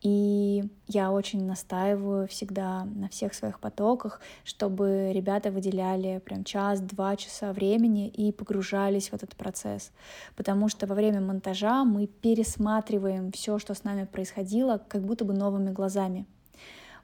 и 0.00 0.64
я 0.86 1.10
очень 1.10 1.44
настаиваю 1.44 2.28
всегда 2.28 2.84
на 2.84 3.08
всех 3.08 3.34
своих 3.34 3.58
потоках, 3.58 4.20
чтобы 4.44 5.10
ребята 5.12 5.50
выделяли 5.50 6.18
прям 6.24 6.44
час-два 6.44 7.16
часа 7.16 7.52
времени 7.52 8.08
и 8.08 8.30
погружались 8.30 9.10
в 9.10 9.14
этот 9.14 9.34
процесс. 9.34 9.90
Потому 10.36 10.68
что 10.68 10.86
во 10.86 10.94
время 10.94 11.20
монтажа 11.20 11.84
мы 11.84 12.06
пересматриваем 12.06 13.32
все, 13.32 13.58
что 13.58 13.74
с 13.74 13.82
нами 13.82 14.04
происходило, 14.04 14.80
как 14.88 15.02
будто 15.02 15.24
бы 15.24 15.34
новыми 15.34 15.70
глазами. 15.70 16.26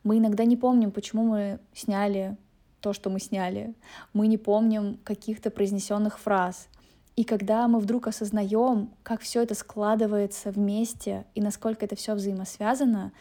Мы 0.04 0.18
иногда 0.18 0.44
не 0.44 0.56
помним, 0.56 0.92
почему 0.92 1.24
мы 1.24 1.58
сняли 1.72 2.36
то, 2.80 2.92
что 2.92 3.10
мы 3.10 3.18
сняли. 3.18 3.74
Мы 4.12 4.26
не 4.28 4.36
помним 4.36 4.98
каких-то 5.04 5.50
произнесенных 5.50 6.18
фраз. 6.18 6.68
И 7.16 7.22
когда 7.24 7.68
мы 7.68 7.78
вдруг 7.78 8.08
осознаем, 8.08 8.90
как 9.02 9.20
все 9.20 9.42
это 9.42 9.54
складывается 9.54 10.50
вместе 10.50 11.24
и 11.34 11.40
насколько 11.40 11.84
это 11.84 11.94
все 11.94 12.14
взаимосвязано, 12.14 13.12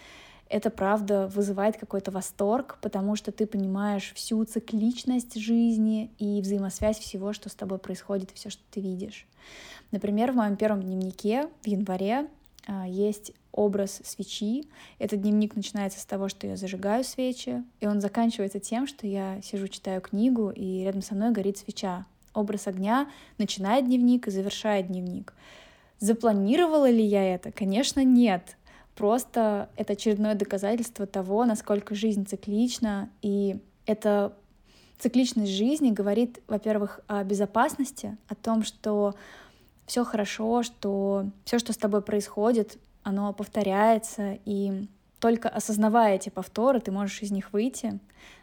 это 0.50 0.70
правда 0.70 1.28
вызывает 1.34 1.78
какой-то 1.78 2.12
восторг, 2.12 2.78
потому 2.82 3.16
что 3.16 3.32
ты 3.32 3.46
понимаешь 3.46 4.12
всю 4.16 4.44
цикличность 4.46 5.36
жизни 5.36 6.12
и 6.18 6.42
взаимосвязь 6.42 7.00
всего, 7.00 7.34
что 7.34 7.50
с 7.50 7.56
тобой 7.56 7.78
происходит, 7.78 8.32
и 8.32 8.36
все, 8.36 8.50
что 8.50 8.62
ты 8.72 8.82
видишь. 8.82 9.28
Например, 9.92 10.32
в 10.32 10.36
моем 10.36 10.56
первом 10.56 10.82
дневнике 10.82 11.50
в 11.62 11.68
январе 11.68 12.28
а, 12.68 12.88
есть 12.88 13.32
образ 13.52 14.02
свечи. 14.04 14.68
Этот 14.98 15.22
дневник 15.22 15.56
начинается 15.56 16.00
с 16.00 16.06
того, 16.06 16.30
что 16.30 16.48
я 16.48 16.56
зажигаю 16.56 17.04
свечи, 17.04 17.64
и 17.80 17.88
он 17.88 18.02
заканчивается 18.02 18.60
тем, 18.60 18.88
что 18.88 19.06
я 19.06 19.40
сижу, 19.42 19.68
читаю 19.68 20.02
книгу, 20.02 20.50
и 20.50 20.84
рядом 20.84 21.02
со 21.02 21.14
мной 21.14 21.32
горит 21.32 21.58
свеча 21.58 22.06
образ 22.34 22.68
огня 22.68 23.10
начинает 23.38 23.86
дневник 23.86 24.28
и 24.28 24.32
завершает 24.32 24.88
дневник. 24.88 25.34
Запланировала 26.00 26.90
ли 26.90 27.04
я 27.04 27.36
это? 27.36 27.52
Конечно, 27.52 28.04
нет. 28.04 28.58
Просто 28.96 29.70
это 29.76 29.94
очередное 29.94 30.36
доказательство 30.36 31.08
того, 31.08 31.46
насколько 31.46 31.96
жизнь 31.96 32.26
циклична, 32.26 33.10
и 33.22 33.58
эта 33.86 34.34
цикличность 35.00 35.52
жизни 35.52 35.92
говорит, 35.92 36.42
во-первых, 36.48 37.00
о 37.08 37.24
безопасности, 37.24 38.18
о 38.28 38.36
том, 38.36 38.64
что 38.64 39.16
все 39.86 40.04
хорошо, 40.04 40.64
что 40.64 41.26
все, 41.44 41.60
что 41.60 41.74
с 41.74 41.78
тобой 41.78 42.02
происходит, 42.02 42.78
оно 43.04 43.34
повторяется, 43.34 44.38
и 44.46 44.88
только 45.24 45.48
осознавая 45.48 46.18
эти 46.18 46.28
повторы, 46.28 46.82
ты 46.82 46.92
можешь 46.92 47.22
из 47.22 47.32
них 47.32 47.54
выйти, 47.54 47.98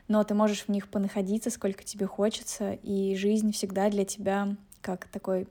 но 0.08 0.24
ты 0.24 0.32
можешь 0.32 0.62
в 0.62 0.70
них 0.70 0.88
понаходиться, 0.88 1.50
сколько 1.50 1.84
тебе 1.84 2.06
хочется, 2.06 2.72
и 2.72 3.14
жизнь 3.16 3.52
всегда 3.52 3.90
для 3.90 4.06
тебя 4.06 4.56
как 4.80 5.06
такой 5.08 5.46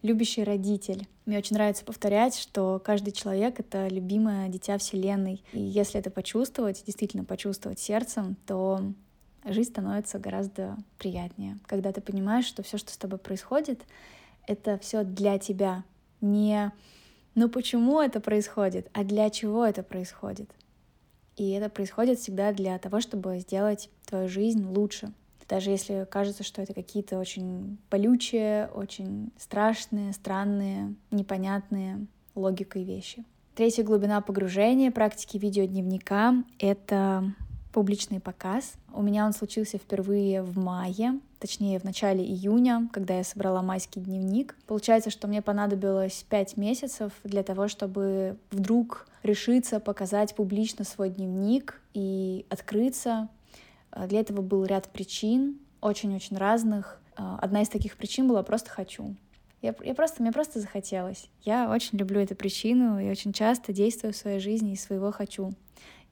любящий 0.00 0.44
родитель. 0.44 1.06
Мне 1.26 1.36
очень 1.36 1.54
нравится 1.54 1.84
повторять, 1.84 2.34
что 2.34 2.80
каждый 2.82 3.12
человек— 3.12 3.56
это 3.60 3.88
любимое 3.88 4.48
дитя 4.48 4.78
Вселенной. 4.78 5.44
И 5.52 5.60
если 5.60 6.00
это 6.00 6.08
почувствовать, 6.08 6.82
действительно 6.86 7.24
почувствовать 7.24 7.78
сердцем, 7.78 8.34
то 8.46 8.80
жизнь 9.44 9.68
становится 9.68 10.18
гораздо 10.18 10.78
приятнее. 10.96 11.58
Когда 11.66 11.92
ты 11.92 12.00
понимаешь, 12.00 12.46
что 12.46 12.62
все, 12.62 12.78
что 12.78 12.90
с 12.90 12.96
тобой 12.96 13.18
происходит, 13.18 13.82
это 14.46 14.78
все 14.78 15.04
для 15.04 15.38
тебя. 15.38 15.84
Не 16.22 16.72
ну 17.38 17.48
почему 17.48 18.00
это 18.00 18.20
происходит, 18.20 18.88
а 18.92 19.04
для 19.04 19.30
чего 19.30 19.64
это 19.64 19.84
происходит. 19.84 20.50
И 21.36 21.50
это 21.50 21.68
происходит 21.68 22.18
всегда 22.18 22.52
для 22.52 22.76
того, 22.78 23.00
чтобы 23.00 23.38
сделать 23.38 23.90
твою 24.06 24.28
жизнь 24.28 24.66
лучше. 24.66 25.12
Даже 25.48 25.70
если 25.70 26.06
кажется, 26.10 26.42
что 26.42 26.60
это 26.60 26.74
какие-то 26.74 27.18
очень 27.18 27.78
болючие, 27.90 28.68
очень 28.74 29.30
страшные, 29.38 30.12
странные, 30.12 30.94
непонятные 31.12 32.06
логикой 32.34 32.82
вещи. 32.82 33.24
Третья 33.54 33.84
глубина 33.84 34.20
погружения 34.20 34.90
практики 34.90 35.38
видеодневника— 35.38 36.44
это 36.58 37.32
публичный 37.72 38.20
показ. 38.20 38.74
У 38.92 39.02
меня 39.02 39.26
он 39.26 39.32
случился 39.32 39.78
впервые 39.78 40.42
в 40.42 40.58
мае, 40.58 41.20
точнее 41.38 41.78
в 41.78 41.84
начале 41.84 42.24
июня, 42.24 42.88
когда 42.92 43.16
я 43.18 43.24
собрала 43.24 43.62
майский 43.62 44.00
дневник. 44.00 44.56
Получается, 44.66 45.10
что 45.10 45.28
мне 45.28 45.42
понадобилось 45.42 46.24
пять 46.28 46.56
месяцев 46.56 47.12
для 47.24 47.42
того, 47.42 47.68
чтобы 47.68 48.36
вдруг 48.50 49.06
решиться 49.22 49.80
показать 49.80 50.34
публично 50.34 50.84
свой 50.84 51.10
дневник 51.10 51.80
и 51.94 52.46
открыться. 52.48 53.28
Для 54.06 54.20
этого 54.20 54.42
был 54.42 54.64
ряд 54.64 54.88
причин, 54.88 55.58
очень-очень 55.80 56.36
разных. 56.36 57.00
Одна 57.14 57.62
из 57.62 57.68
таких 57.68 57.96
причин 57.96 58.28
была 58.28 58.42
просто 58.42 58.70
«хочу». 58.70 59.14
Я, 59.60 59.74
я 59.82 59.94
просто, 59.94 60.22
мне 60.22 60.30
просто 60.30 60.60
захотелось. 60.60 61.28
Я 61.42 61.68
очень 61.68 61.98
люблю 61.98 62.20
эту 62.20 62.36
причину 62.36 63.00
и 63.00 63.10
очень 63.10 63.32
часто 63.32 63.72
действую 63.72 64.12
в 64.12 64.16
своей 64.16 64.38
жизни 64.38 64.72
из 64.72 64.82
своего 64.82 65.10
«хочу». 65.10 65.52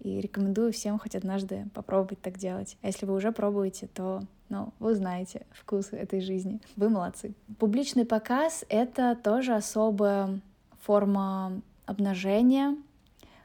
И 0.01 0.21
рекомендую 0.21 0.73
всем 0.73 0.99
хоть 0.99 1.17
однажды 1.17 1.67
попробовать 1.75 2.21
так 2.21 2.39
делать. 2.39 2.77
А 2.83 2.89
если 2.89 3.07
вы 3.07 3.15
уже 3.15 3.33
пробуете, 3.33 3.89
то 3.93 4.23
ну, 4.49 4.73
вы 4.79 4.95
знаете 4.95 5.47
вкус 5.53 5.89
этой 5.93 6.21
жизни. 6.21 6.61
Вы 6.77 6.89
молодцы. 6.89 7.35
Публичный 7.59 8.05
показ— 8.05 8.65
это 8.69 9.17
тоже 9.23 9.55
особая 9.55 10.41
форма 10.83 11.61
обнажения, 11.85 12.77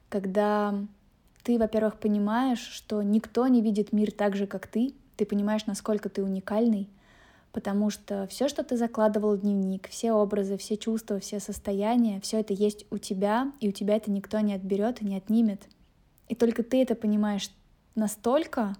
когда 0.09 0.75
ты, 1.43 1.57
во-первых, 1.57 1.99
понимаешь, 1.99 2.59
что 2.59 3.01
никто 3.01 3.47
не 3.47 3.61
видит 3.61 3.93
мир 3.93 4.11
так 4.11 4.35
же, 4.35 4.45
как 4.45 4.67
ты, 4.67 4.93
ты 5.17 5.25
понимаешь, 5.25 5.65
насколько 5.65 6.09
ты 6.09 6.23
уникальный, 6.23 6.87
потому 7.51 7.89
что 7.89 8.27
все, 8.27 8.47
что 8.47 8.63
ты 8.63 8.77
закладывал 8.77 9.35
в 9.35 9.41
дневник, 9.41 9.89
все 9.89 10.13
образы, 10.13 10.57
все 10.57 10.77
чувства, 10.77 11.19
все 11.19 11.39
состояния, 11.39 12.19
все 12.21 12.39
это 12.39 12.53
есть 12.53 12.85
у 12.91 12.97
тебя, 12.97 13.51
и 13.59 13.69
у 13.69 13.71
тебя 13.71 13.95
это 13.95 14.11
никто 14.11 14.39
не 14.39 14.53
отберет 14.53 15.01
и 15.01 15.05
не 15.05 15.17
отнимет. 15.17 15.61
И 16.31 16.35
только 16.35 16.63
ты 16.63 16.81
это 16.81 16.95
понимаешь 16.95 17.51
настолько, 17.93 18.77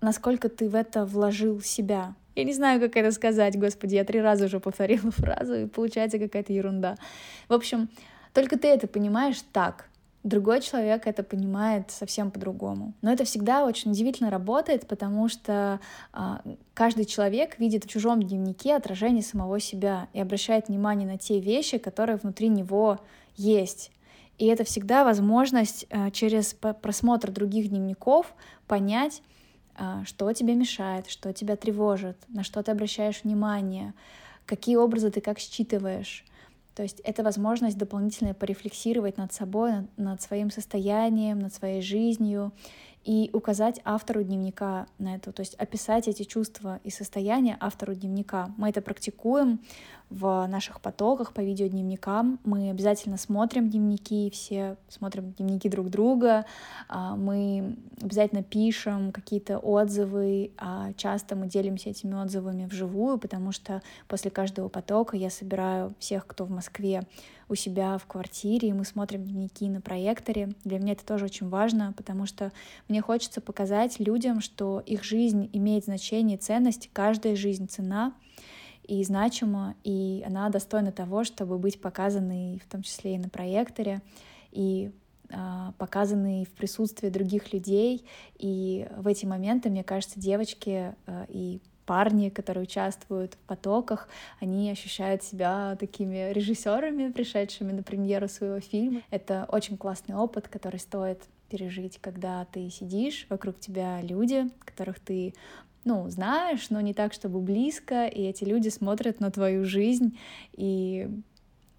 насколько 0.00 0.48
ты 0.48 0.68
в 0.68 0.76
это 0.76 1.04
вложил 1.04 1.60
себя. 1.60 2.14
Я 2.36 2.44
не 2.44 2.52
знаю, 2.52 2.80
как 2.80 2.96
это 2.96 3.10
сказать, 3.10 3.58
господи, 3.58 3.96
я 3.96 4.04
три 4.04 4.20
раза 4.20 4.44
уже 4.44 4.60
повторила 4.60 5.10
фразу, 5.10 5.54
и 5.54 5.66
получается 5.66 6.20
какая-то 6.20 6.52
ерунда. 6.52 6.94
В 7.48 7.54
общем, 7.54 7.88
только 8.32 8.56
ты 8.56 8.68
это 8.68 8.86
понимаешь 8.86 9.42
так, 9.52 9.88
другой 10.22 10.60
человек 10.60 11.08
это 11.08 11.24
понимает 11.24 11.90
совсем 11.90 12.30
по-другому. 12.30 12.92
Но 13.02 13.12
это 13.12 13.24
всегда 13.24 13.64
очень 13.64 13.90
удивительно 13.90 14.30
работает, 14.30 14.86
потому 14.86 15.28
что 15.28 15.80
а, 16.12 16.42
каждый 16.74 17.06
человек 17.06 17.58
видит 17.58 17.86
в 17.86 17.88
чужом 17.88 18.22
дневнике 18.22 18.76
отражение 18.76 19.24
самого 19.24 19.58
себя 19.58 20.06
и 20.12 20.20
обращает 20.20 20.68
внимание 20.68 21.08
на 21.08 21.18
те 21.18 21.40
вещи, 21.40 21.78
которые 21.78 22.18
внутри 22.18 22.46
него 22.46 23.00
есть. 23.34 23.90
И 24.38 24.46
это 24.46 24.64
всегда 24.64 25.04
возможность 25.04 25.86
э, 25.90 26.10
через 26.12 26.54
просмотр 26.54 27.30
других 27.30 27.68
дневников 27.68 28.34
понять, 28.66 29.22
э, 29.76 30.02
что 30.04 30.32
тебе 30.32 30.54
мешает, 30.54 31.10
что 31.10 31.32
тебя 31.32 31.56
тревожит, 31.56 32.16
на 32.28 32.44
что 32.44 32.62
ты 32.62 32.70
обращаешь 32.70 33.22
внимание, 33.24 33.94
какие 34.46 34.76
образы 34.76 35.10
ты 35.10 35.20
как 35.20 35.40
считываешь. 35.40 36.24
То 36.76 36.84
есть 36.84 37.00
это 37.00 37.24
возможность 37.24 37.76
дополнительно 37.76 38.34
порефлексировать 38.34 39.16
над 39.16 39.32
собой, 39.32 39.88
над 39.96 40.22
своим 40.22 40.52
состоянием, 40.52 41.40
над 41.40 41.52
своей 41.52 41.82
жизнью 41.82 42.52
и 43.08 43.30
указать 43.32 43.80
автору 43.86 44.22
дневника 44.22 44.86
на 44.98 45.14
это, 45.14 45.32
то 45.32 45.40
есть 45.40 45.54
описать 45.54 46.08
эти 46.08 46.24
чувства 46.24 46.78
и 46.84 46.90
состояния 46.90 47.56
автору 47.58 47.94
дневника. 47.94 48.50
Мы 48.58 48.68
это 48.68 48.82
практикуем 48.82 49.60
в 50.10 50.46
наших 50.46 50.82
потоках 50.82 51.32
по 51.32 51.40
видеодневникам. 51.40 52.38
Мы 52.44 52.68
обязательно 52.68 53.16
смотрим 53.16 53.70
дневники, 53.70 54.28
все 54.30 54.76
смотрим 54.90 55.32
дневники 55.32 55.70
друг 55.70 55.88
друга, 55.88 56.44
а, 56.86 57.16
мы 57.16 57.78
обязательно 58.02 58.42
пишем 58.42 59.10
какие-то 59.10 59.58
отзывы, 59.58 60.52
а 60.58 60.92
часто 60.98 61.34
мы 61.34 61.46
делимся 61.46 61.88
этими 61.88 62.14
отзывами 62.14 62.66
вживую, 62.66 63.16
потому 63.16 63.52
что 63.52 63.80
после 64.06 64.30
каждого 64.30 64.68
потока 64.68 65.16
я 65.16 65.30
собираю 65.30 65.94
всех, 65.98 66.26
кто 66.26 66.44
в 66.44 66.50
Москве, 66.50 67.04
у 67.48 67.54
себя 67.54 67.98
в 67.98 68.06
квартире, 68.06 68.68
и 68.68 68.72
мы 68.72 68.84
смотрим 68.84 69.24
дневники 69.24 69.68
на 69.68 69.80
проекторе. 69.80 70.54
Для 70.64 70.78
меня 70.78 70.92
это 70.92 71.04
тоже 71.04 71.24
очень 71.24 71.48
важно, 71.48 71.94
потому 71.96 72.26
что 72.26 72.52
мне 72.88 73.00
хочется 73.00 73.40
показать 73.40 73.98
людям, 73.98 74.40
что 74.40 74.80
их 74.80 75.04
жизнь 75.04 75.48
имеет 75.52 75.84
значение 75.84 76.36
и 76.36 76.40
ценность, 76.40 76.90
каждая 76.92 77.36
жизнь 77.36 77.68
цена 77.68 78.12
и 78.86 79.02
значима, 79.04 79.74
и 79.84 80.22
она 80.26 80.48
достойна 80.48 80.92
того, 80.92 81.24
чтобы 81.24 81.58
быть 81.58 81.80
показанной 81.80 82.58
в 82.58 82.70
том 82.70 82.82
числе 82.82 83.14
и 83.14 83.18
на 83.18 83.28
проекторе, 83.28 84.02
и 84.50 84.90
а, 85.30 85.72
показанной 85.76 86.46
в 86.46 86.50
присутствии 86.50 87.10
других 87.10 87.52
людей. 87.52 88.06
И 88.38 88.88
в 88.96 89.06
эти 89.06 89.26
моменты, 89.26 89.68
мне 89.68 89.84
кажется, 89.84 90.18
девочки 90.18 90.94
а, 91.06 91.26
и 91.28 91.60
парни, 91.88 92.28
которые 92.28 92.64
участвуют 92.64 93.34
в 93.34 93.38
потоках, 93.46 94.08
они 94.40 94.70
ощущают 94.70 95.22
себя 95.22 95.74
такими 95.80 96.32
режиссерами, 96.32 97.10
пришедшими 97.10 97.72
на 97.72 97.82
премьеру 97.82 98.28
своего 98.28 98.60
фильма. 98.60 99.00
Это 99.10 99.46
очень 99.48 99.78
классный 99.78 100.14
опыт, 100.14 100.48
который 100.48 100.80
стоит 100.80 101.22
пережить, 101.48 101.98
когда 101.98 102.44
ты 102.44 102.68
сидишь, 102.68 103.26
вокруг 103.30 103.58
тебя 103.58 104.02
люди, 104.02 104.50
которых 104.66 105.00
ты 105.00 105.32
ну, 105.84 106.10
знаешь, 106.10 106.68
но 106.68 106.82
не 106.82 106.92
так, 106.92 107.14
чтобы 107.14 107.40
близко, 107.40 108.06
и 108.06 108.20
эти 108.22 108.44
люди 108.44 108.68
смотрят 108.68 109.20
на 109.20 109.30
твою 109.30 109.64
жизнь, 109.64 110.18
и 110.52 111.08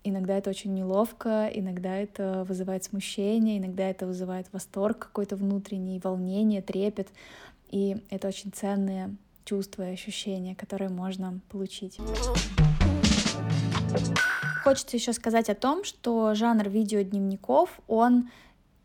иногда 0.03 0.39
это 0.39 0.49
очень 0.49 0.73
неловко, 0.73 1.47
иногда 1.53 1.95
это 1.95 2.43
вызывает 2.47 2.83
смущение, 2.83 3.59
иногда 3.59 3.87
это 3.87 4.07
вызывает 4.07 4.47
восторг 4.51 4.97
какой-то 4.97 5.35
внутренний, 5.35 6.01
волнение, 6.03 6.63
трепет, 6.63 7.09
и 7.69 7.97
это 8.09 8.29
очень 8.29 8.51
ценные 8.51 9.15
чувства 9.49 9.89
и 9.89 9.93
ощущения, 9.93 10.55
которые 10.55 10.89
можно 10.89 11.39
получить. 11.49 11.97
Хочется 14.63 14.97
еще 14.97 15.13
сказать 15.13 15.49
о 15.49 15.55
том, 15.55 15.83
что 15.83 16.35
жанр 16.35 16.69
видеодневников, 16.69 17.79
он 17.87 18.29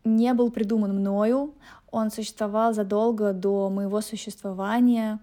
не 0.03 0.33
был 0.33 0.49
придуман 0.49 0.95
мною, 0.95 1.53
он 1.91 2.09
существовал 2.09 2.73
задолго 2.73 3.33
до 3.33 3.69
моего 3.69 4.01
существования, 4.01 5.19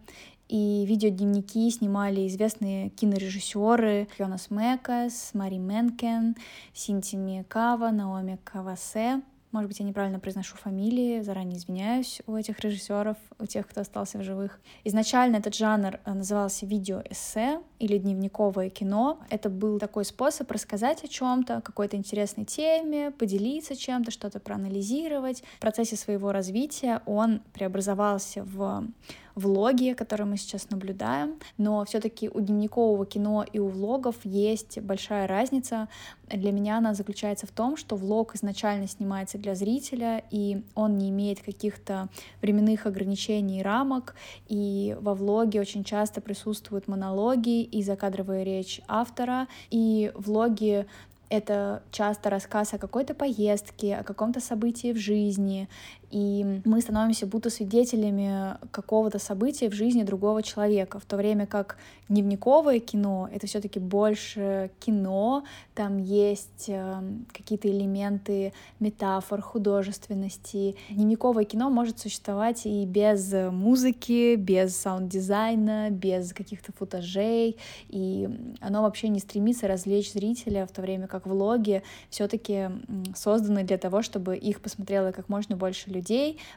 и 0.48 0.85
видеодневники 0.87 1.70
снимали 1.70 2.28
известные 2.28 2.90
кинорежиссеры 2.90 4.07
Йонас 4.18 4.50
Мекас, 4.50 5.31
Мари 5.35 5.57
Менкен, 5.57 6.37
Синти 6.74 7.16
Миекава, 7.16 7.90
Наоми 7.90 8.38
Кавасе. 8.44 9.22
Может 9.53 9.69
быть, 9.69 9.81
я 9.81 9.85
неправильно 9.85 10.19
произношу 10.19 10.57
фамилии, 10.57 11.21
заранее 11.21 11.59
извиняюсь 11.59 12.23
у 12.27 12.35
этих 12.37 12.61
режиссеров, 12.61 13.19
у 13.38 13.45
тех, 13.45 13.69
кто 13.69 13.83
остался 13.83 14.17
в 14.17 14.23
живых. 14.23 14.59
Изначально 14.85 15.37
этот 15.37 15.55
жанр 15.55 16.01
э, 16.05 16.15
назывался 16.15 16.65
видеоэссе 16.65 17.61
или 17.79 17.99
дневниковое 17.99 18.71
кино. 18.71 19.21
Это 19.29 19.51
был 19.51 19.79
такой 19.79 20.07
способ 20.07 20.51
рассказать 20.51 21.05
о 21.05 21.09
чем-то, 21.09 21.61
какой-то 21.61 21.99
интересной 21.99 22.47
теме, 22.47 23.11
поделиться 23.11 23.77
чем-то, 23.77 24.11
что-то 24.11 24.41
проанализировать. 24.41 25.43
В 25.59 25.61
процессе 25.61 25.97
своего 25.97 26.33
развития 26.33 27.03
он 27.05 27.43
преобразовался 27.53 28.45
в 28.45 28.87
влоги, 29.35 29.92
которые 29.92 30.27
мы 30.27 30.37
сейчас 30.37 30.71
наблюдаем, 30.71 31.38
но 31.59 31.85
все-таки 31.85 32.29
у 32.29 32.40
дневникового 32.40 33.07
кино 33.07 33.45
и 33.51 33.59
у 33.59 33.68
влогов 33.68 34.16
есть 34.25 34.81
большая 34.81 35.27
разница. 35.27 35.88
Для 36.29 36.53
меня 36.53 36.79
она 36.79 36.95
заключается 36.95 37.47
в 37.47 37.51
том, 37.51 37.77
что 37.77 37.97
влог 37.97 38.35
изначально 38.35 38.87
снимается 38.87 39.38
для 39.38 39.55
зрителя, 39.55 40.23
и 40.31 40.62
он 40.75 40.99
не 40.99 41.11
имеет 41.11 41.40
каких-то 41.42 42.09
временных 42.40 42.87
ограничений 42.87 43.61
и 43.61 43.62
рамок, 43.62 44.14
и 44.49 44.97
во 45.01 45.14
влоге 45.14 45.61
очень 45.61 45.85
часто 45.85 46.21
присутствуют 46.21 46.88
монологи 46.88 47.62
и 47.62 47.83
закадровая 47.83 48.42
речь 48.42 48.81
автора, 48.88 49.49
и 49.71 50.12
влоги 50.14 50.87
это 51.33 51.83
часто 51.90 52.29
рассказ 52.29 52.75
о 52.75 52.79
какой-то 52.79 53.14
поездке, 53.14 53.97
о 53.97 54.05
каком-то 54.05 54.38
событии 54.38 54.92
в 54.92 54.99
жизни, 54.99 55.66
и 56.12 56.61
мы 56.66 56.83
становимся 56.83 57.27
будто 57.27 57.48
свидетелями 57.48 58.59
какого-то 58.70 59.18
события 59.18 59.70
в 59.70 59.72
жизни 59.72 60.03
другого 60.03 60.42
человека, 60.42 60.98
в 60.98 61.07
то 61.07 61.16
время 61.16 61.46
как 61.46 61.79
дневниковое 62.11 62.81
кино— 62.81 63.31
это 63.33 63.46
все 63.46 63.61
таки 63.61 63.81
больше 63.81 64.70
кино, 64.79 65.44
там 65.75 65.96
есть 65.96 66.66
э, 66.68 67.03
какие-то 67.33 67.68
элементы 67.68 68.53
метафор, 68.79 69.40
художественности. 69.40 70.77
Дневниковое 70.90 71.44
кино 71.44 71.70
может 71.70 71.98
существовать 71.98 72.66
и 72.66 72.85
без 72.85 73.33
музыки, 73.51 74.35
без 74.35 74.77
саунд-дизайна, 74.77 75.88
без 75.90 76.35
каких-то 76.35 76.72
футажей, 76.72 77.57
и 77.88 78.29
оно 78.61 78.83
вообще 78.83 79.09
не 79.09 79.18
стремится 79.18 79.66
развлечь 79.66 80.12
зрителя, 80.12 80.66
в 80.66 80.72
то 80.72 80.83
время 80.83 81.07
как 81.07 81.27
влоги 81.27 81.83
все 82.11 82.29
таки 82.29 82.68
созданы 83.16 83.64
для 83.64 83.79
того, 83.79 84.03
чтобы 84.03 84.37
их 84.37 84.61
посмотрело 84.61 85.12
как 85.12 85.31
можно 85.31 85.57
больше 85.57 85.88
людей, 85.88 86.02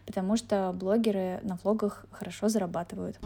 потому 0.06 0.38
что 0.38 0.72
блогеры 0.74 1.40
на 1.44 1.58
влогах 1.64 2.06
хорошо 2.12 2.50
зарабатывают. 2.50 3.18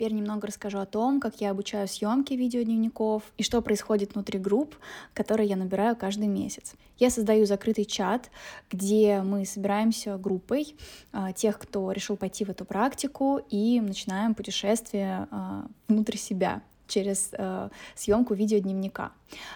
Теперь 0.00 0.12
немного 0.14 0.46
расскажу 0.46 0.78
о 0.78 0.86
том, 0.86 1.20
как 1.20 1.42
я 1.42 1.50
обучаю 1.50 1.86
съемке 1.86 2.34
видеодневников 2.34 3.22
и 3.36 3.42
что 3.42 3.60
происходит 3.60 4.14
внутри 4.14 4.38
групп, 4.38 4.76
которые 5.12 5.46
я 5.46 5.56
набираю 5.56 5.94
каждый 5.94 6.26
месяц. 6.26 6.72
Я 6.98 7.10
создаю 7.10 7.44
закрытый 7.44 7.84
чат, 7.84 8.30
где 8.70 9.20
мы 9.20 9.44
собираемся 9.44 10.16
группой 10.16 10.74
а, 11.12 11.32
тех, 11.34 11.58
кто 11.58 11.92
решил 11.92 12.16
пойти 12.16 12.46
в 12.46 12.48
эту 12.48 12.64
практику, 12.64 13.42
и 13.50 13.78
начинаем 13.78 14.34
путешествие 14.34 15.28
а, 15.30 15.66
внутрь 15.86 16.16
себя 16.16 16.62
через 16.86 17.30
э, 17.32 17.68
съемку 17.94 18.34
видеодневника. 18.34 19.12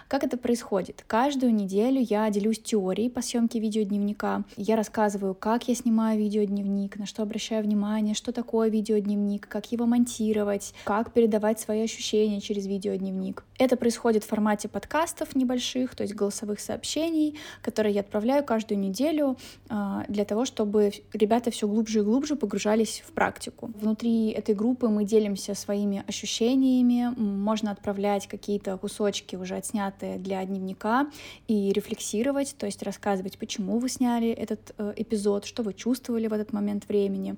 Как 0.08 0.24
это 0.24 0.36
происходит? 0.36 1.04
Каждую 1.06 1.54
неделю 1.54 2.00
я 2.00 2.28
делюсь 2.30 2.60
теорией 2.60 3.08
по 3.08 3.22
съемке 3.22 3.58
видеодневника. 3.58 4.44
Я 4.56 4.76
рассказываю, 4.76 5.34
как 5.34 5.68
я 5.68 5.74
снимаю 5.74 6.18
видеодневник, 6.18 6.96
на 6.96 7.06
что 7.06 7.22
обращаю 7.22 7.64
внимание, 7.64 8.14
что 8.14 8.32
такое 8.32 8.68
видеодневник, 8.68 9.48
как 9.48 9.72
его 9.72 9.86
монтировать, 9.86 10.74
как 10.84 11.12
передавать 11.12 11.60
свои 11.60 11.82
ощущения 11.82 12.40
через 12.40 12.66
видеодневник. 12.66 13.44
Это 13.58 13.76
происходит 13.76 14.24
в 14.24 14.28
формате 14.28 14.68
подкастов 14.68 15.36
небольших, 15.36 15.94
то 15.94 16.02
есть 16.02 16.14
голосовых 16.14 16.58
сообщений, 16.60 17.38
которые 17.62 17.94
я 17.94 18.00
отправляю 18.00 18.44
каждую 18.44 18.80
неделю 18.80 19.36
э, 19.70 20.02
для 20.08 20.24
того, 20.24 20.44
чтобы 20.44 20.92
ребята 21.12 21.50
все 21.50 21.68
глубже 21.68 22.00
и 22.00 22.02
глубже 22.02 22.34
погружались 22.34 23.02
в 23.06 23.12
практику. 23.12 23.70
Внутри 23.80 24.30
этой 24.30 24.54
группы 24.54 24.88
мы 24.88 25.04
делимся 25.04 25.54
своими 25.54 26.04
ощущениями, 26.08 27.14
можно 27.16 27.70
отправлять 27.70 28.26
какие-то 28.26 28.76
кусочки 28.76 29.36
уже 29.36 29.54
отснятые 29.64 30.18
для 30.18 30.44
дневника 30.44 31.10
и 31.48 31.72
рефлексировать, 31.72 32.54
то 32.58 32.66
есть 32.66 32.82
рассказывать, 32.82 33.38
почему 33.38 33.78
вы 33.78 33.88
сняли 33.88 34.28
этот 34.28 34.74
э, 34.76 34.92
эпизод, 34.96 35.46
что 35.46 35.62
вы 35.62 35.72
чувствовали 35.72 36.26
в 36.26 36.32
этот 36.32 36.52
момент 36.52 36.86
времени. 36.88 37.36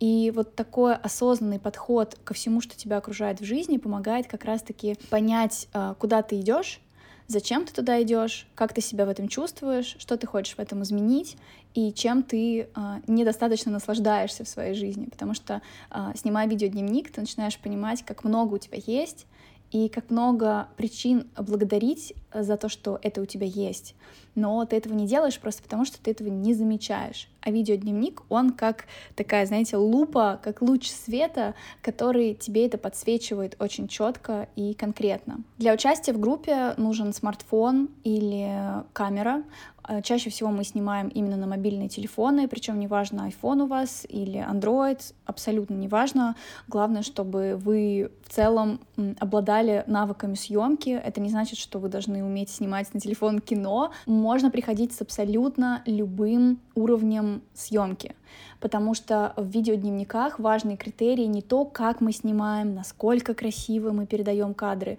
И 0.00 0.32
вот 0.34 0.54
такой 0.54 0.94
осознанный 0.94 1.58
подход 1.58 2.18
ко 2.24 2.32
всему, 2.34 2.60
что 2.60 2.76
тебя 2.76 2.96
окружает 2.96 3.40
в 3.40 3.44
жизни, 3.44 3.76
помогает 3.76 4.26
как 4.26 4.44
раз-таки 4.44 4.96
понять, 5.10 5.68
э, 5.74 5.94
куда 5.98 6.22
ты 6.22 6.40
идешь, 6.40 6.80
зачем 7.26 7.66
ты 7.66 7.74
туда 7.74 8.02
идешь, 8.02 8.46
как 8.54 8.72
ты 8.72 8.80
себя 8.80 9.04
в 9.04 9.10
этом 9.10 9.28
чувствуешь, 9.28 9.96
что 9.98 10.16
ты 10.16 10.26
хочешь 10.26 10.56
в 10.56 10.58
этом 10.58 10.82
изменить 10.82 11.36
и 11.74 11.92
чем 11.92 12.22
ты 12.22 12.62
э, 12.62 12.66
недостаточно 13.06 13.70
наслаждаешься 13.70 14.44
в 14.44 14.48
своей 14.48 14.74
жизни. 14.74 15.04
Потому 15.04 15.34
что, 15.34 15.60
э, 15.90 16.12
снимая 16.16 16.48
видеодневник, 16.48 17.12
ты 17.12 17.20
начинаешь 17.20 17.58
понимать, 17.58 18.02
как 18.04 18.24
много 18.24 18.54
у 18.54 18.58
тебя 18.58 18.78
есть, 18.84 19.26
и 19.70 19.88
как 19.88 20.10
много 20.10 20.68
причин 20.76 21.26
благодарить 21.36 22.14
за 22.32 22.56
то, 22.56 22.68
что 22.68 22.98
это 23.02 23.20
у 23.20 23.26
тебя 23.26 23.46
есть. 23.46 23.94
Но 24.34 24.64
ты 24.64 24.76
этого 24.76 24.94
не 24.94 25.06
делаешь 25.06 25.38
просто 25.40 25.62
потому, 25.62 25.84
что 25.84 25.98
ты 26.00 26.12
этого 26.12 26.28
не 26.28 26.54
замечаешь. 26.54 27.28
А 27.40 27.50
видеодневник, 27.50 28.22
он 28.28 28.52
как 28.52 28.84
такая, 29.16 29.46
знаете, 29.46 29.76
лупа, 29.76 30.38
как 30.42 30.62
луч 30.62 30.88
света, 30.90 31.54
который 31.82 32.34
тебе 32.34 32.66
это 32.66 32.78
подсвечивает 32.78 33.56
очень 33.58 33.88
четко 33.88 34.48
и 34.54 34.74
конкретно. 34.74 35.40
Для 35.56 35.72
участия 35.72 36.12
в 36.12 36.20
группе 36.20 36.74
нужен 36.76 37.12
смартфон 37.12 37.88
или 38.04 38.84
камера. 38.92 39.42
А, 39.88 40.02
чаще 40.02 40.28
всего 40.28 40.50
мы 40.50 40.64
снимаем 40.64 41.08
именно 41.08 41.36
на 41.36 41.46
мобильные 41.46 41.88
телефоны, 41.88 42.46
причем 42.46 42.78
неважно, 42.78 43.30
iPhone 43.30 43.62
у 43.62 43.66
вас 43.66 44.06
или 44.06 44.38
Android, 44.38 45.00
абсолютно 45.24 45.74
неважно. 45.74 46.36
Главное, 46.68 47.02
чтобы 47.02 47.56
вы 47.56 48.10
в 48.22 48.34
целом 48.34 48.80
обладали 49.18 49.84
навыками 49.86 50.34
съемки. 50.34 50.90
Это 50.90 51.22
не 51.22 51.30
значит, 51.30 51.58
что 51.58 51.78
вы 51.78 51.88
должны 51.88 52.22
уметь 52.22 52.50
снимать 52.50 52.92
на 52.92 53.00
телефон 53.00 53.38
кино. 53.38 53.90
Можно 54.04 54.50
приходить 54.50 54.92
с 54.92 55.00
абсолютно 55.00 55.82
любым 55.86 56.60
уровнем 56.74 57.42
съемки 57.54 58.14
потому 58.60 58.92
что 58.94 59.32
в 59.36 59.46
видеодневниках 59.46 60.38
важный 60.38 60.76
критерий 60.76 61.26
не 61.26 61.42
то, 61.42 61.64
как 61.64 62.00
мы 62.00 62.12
снимаем, 62.12 62.74
насколько 62.74 63.32
красиво 63.32 63.92
мы 63.92 64.04
передаем 64.04 64.52
кадры, 64.52 64.98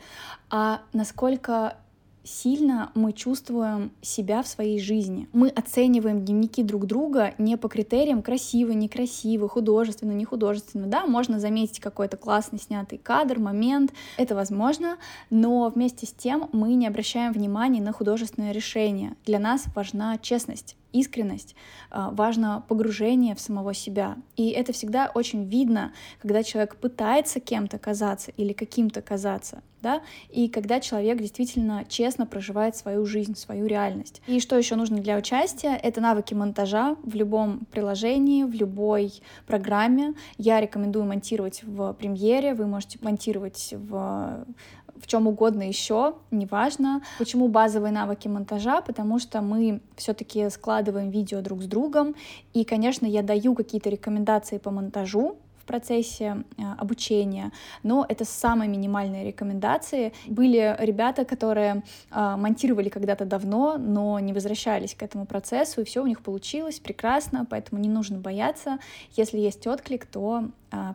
а 0.50 0.82
насколько 0.94 1.76
сильно 2.30 2.92
мы 2.96 3.12
чувствуем 3.14 3.92
себя 4.02 4.44
в 4.44 4.48
своей 4.48 4.80
жизни. 4.80 5.28
Мы 5.34 5.50
оцениваем 5.50 6.24
дневники 6.24 6.64
друг 6.64 6.86
друга 6.86 7.34
не 7.38 7.58
по 7.58 7.68
критериям 7.68 8.22
красиво, 8.22 8.72
некрасиво, 8.72 9.48
художественно, 9.50 10.12
не 10.12 10.26
художественно. 10.26 10.88
Да, 10.88 11.06
можно 11.06 11.40
заметить 11.40 11.80
какой-то 11.80 12.18
классный 12.18 12.60
снятый 12.60 12.98
кадр, 12.98 13.40
момент, 13.40 13.94
это 14.18 14.36
возможно, 14.36 14.98
но 15.30 15.70
вместе 15.70 16.06
с 16.06 16.12
тем 16.12 16.50
мы 16.52 16.76
не 16.76 16.88
обращаем 16.88 17.34
внимания 17.34 17.82
на 17.82 17.92
художественное 17.92 18.52
решение. 18.52 19.16
Для 19.26 19.40
нас 19.40 19.66
важна 19.76 20.18
честность 20.18 20.76
искренность, 20.92 21.56
а, 21.92 22.12
важно 22.12 22.64
погружение 22.68 23.36
в 23.36 23.40
самого 23.40 23.74
себя. 23.74 24.18
И 24.36 24.50
это 24.50 24.74
всегда 24.74 25.12
очень 25.14 25.46
видно, 25.46 25.94
когда 26.22 26.44
человек 26.44 26.76
пытается 26.78 27.40
кем-то 27.40 27.78
казаться 27.78 28.32
или 28.38 28.54
каким-то 28.54 29.02
казаться, 29.02 29.62
да, 29.82 30.02
и 30.30 30.50
когда 30.50 30.80
человек 30.80 31.20
действительно 31.20 31.86
честно 31.88 32.26
проживает 32.26 32.76
свою 32.76 33.06
жизнь, 33.06 33.36
свою 33.36 33.66
реальность. 33.66 34.22
И 34.28 34.40
что 34.40 34.58
еще 34.58 34.76
нужно 34.76 34.98
для 35.00 35.18
участия? 35.18 35.76
Это 35.76 36.02
навыки 36.02 36.34
монтажа 36.34 36.96
в 37.04 37.16
любом 37.16 37.62
приложении, 37.72 38.44
в 38.44 38.54
любой 38.54 39.14
программе. 39.48 40.14
Я 40.38 40.60
рекомендую 40.60 41.06
монтировать 41.06 41.64
в 41.64 41.94
премьере, 41.94 42.54
вы 42.54 42.68
можете 42.68 43.00
монтировать 43.02 43.74
в 43.78 44.46
в 44.98 45.08
чем 45.08 45.28
угодно 45.28 45.64
еще, 45.64 46.16
неважно. 46.32 47.02
Почему 47.18 47.48
базовые 47.48 47.92
навыки 47.92 48.28
монтажа? 48.28 48.82
Потому 48.82 49.20
что 49.20 49.42
мы 49.42 49.82
все-таки 49.96 50.50
складываем 50.50 51.10
видео 51.10 51.42
друг 51.42 51.62
с 51.62 51.66
другом, 51.66 52.16
и, 52.54 52.64
конечно, 52.64 53.06
я 53.06 53.22
даю 53.24 53.56
какие-то 53.56 53.90
рекомендации 53.90 54.58
по 54.58 54.72
монтажу, 54.72 55.38
процессе 55.70 56.44
э, 56.58 56.64
обучения, 56.80 57.52
но 57.84 58.04
это 58.10 58.26
самые 58.26 58.68
минимальные 58.68 59.24
рекомендации. 59.24 60.14
Были 60.26 60.76
ребята, 60.80 61.26
которые 61.26 61.84
э, 62.12 62.36
монтировали 62.38 62.90
когда-то 62.90 63.26
давно, 63.26 63.78
но 63.78 64.20
не 64.20 64.34
возвращались 64.34 64.96
к 64.96 65.04
этому 65.04 65.28
процессу, 65.28 65.82
и 65.82 65.84
все 65.84 66.02
у 66.02 66.08
них 66.08 66.22
получилось 66.22 66.80
прекрасно, 66.80 67.46
поэтому 67.48 67.80
не 67.80 67.90
нужно 67.90 68.18
бояться. 68.18 68.80
Если 69.16 69.38
есть 69.38 69.68
отклик, 69.68 70.08
то 70.08 70.46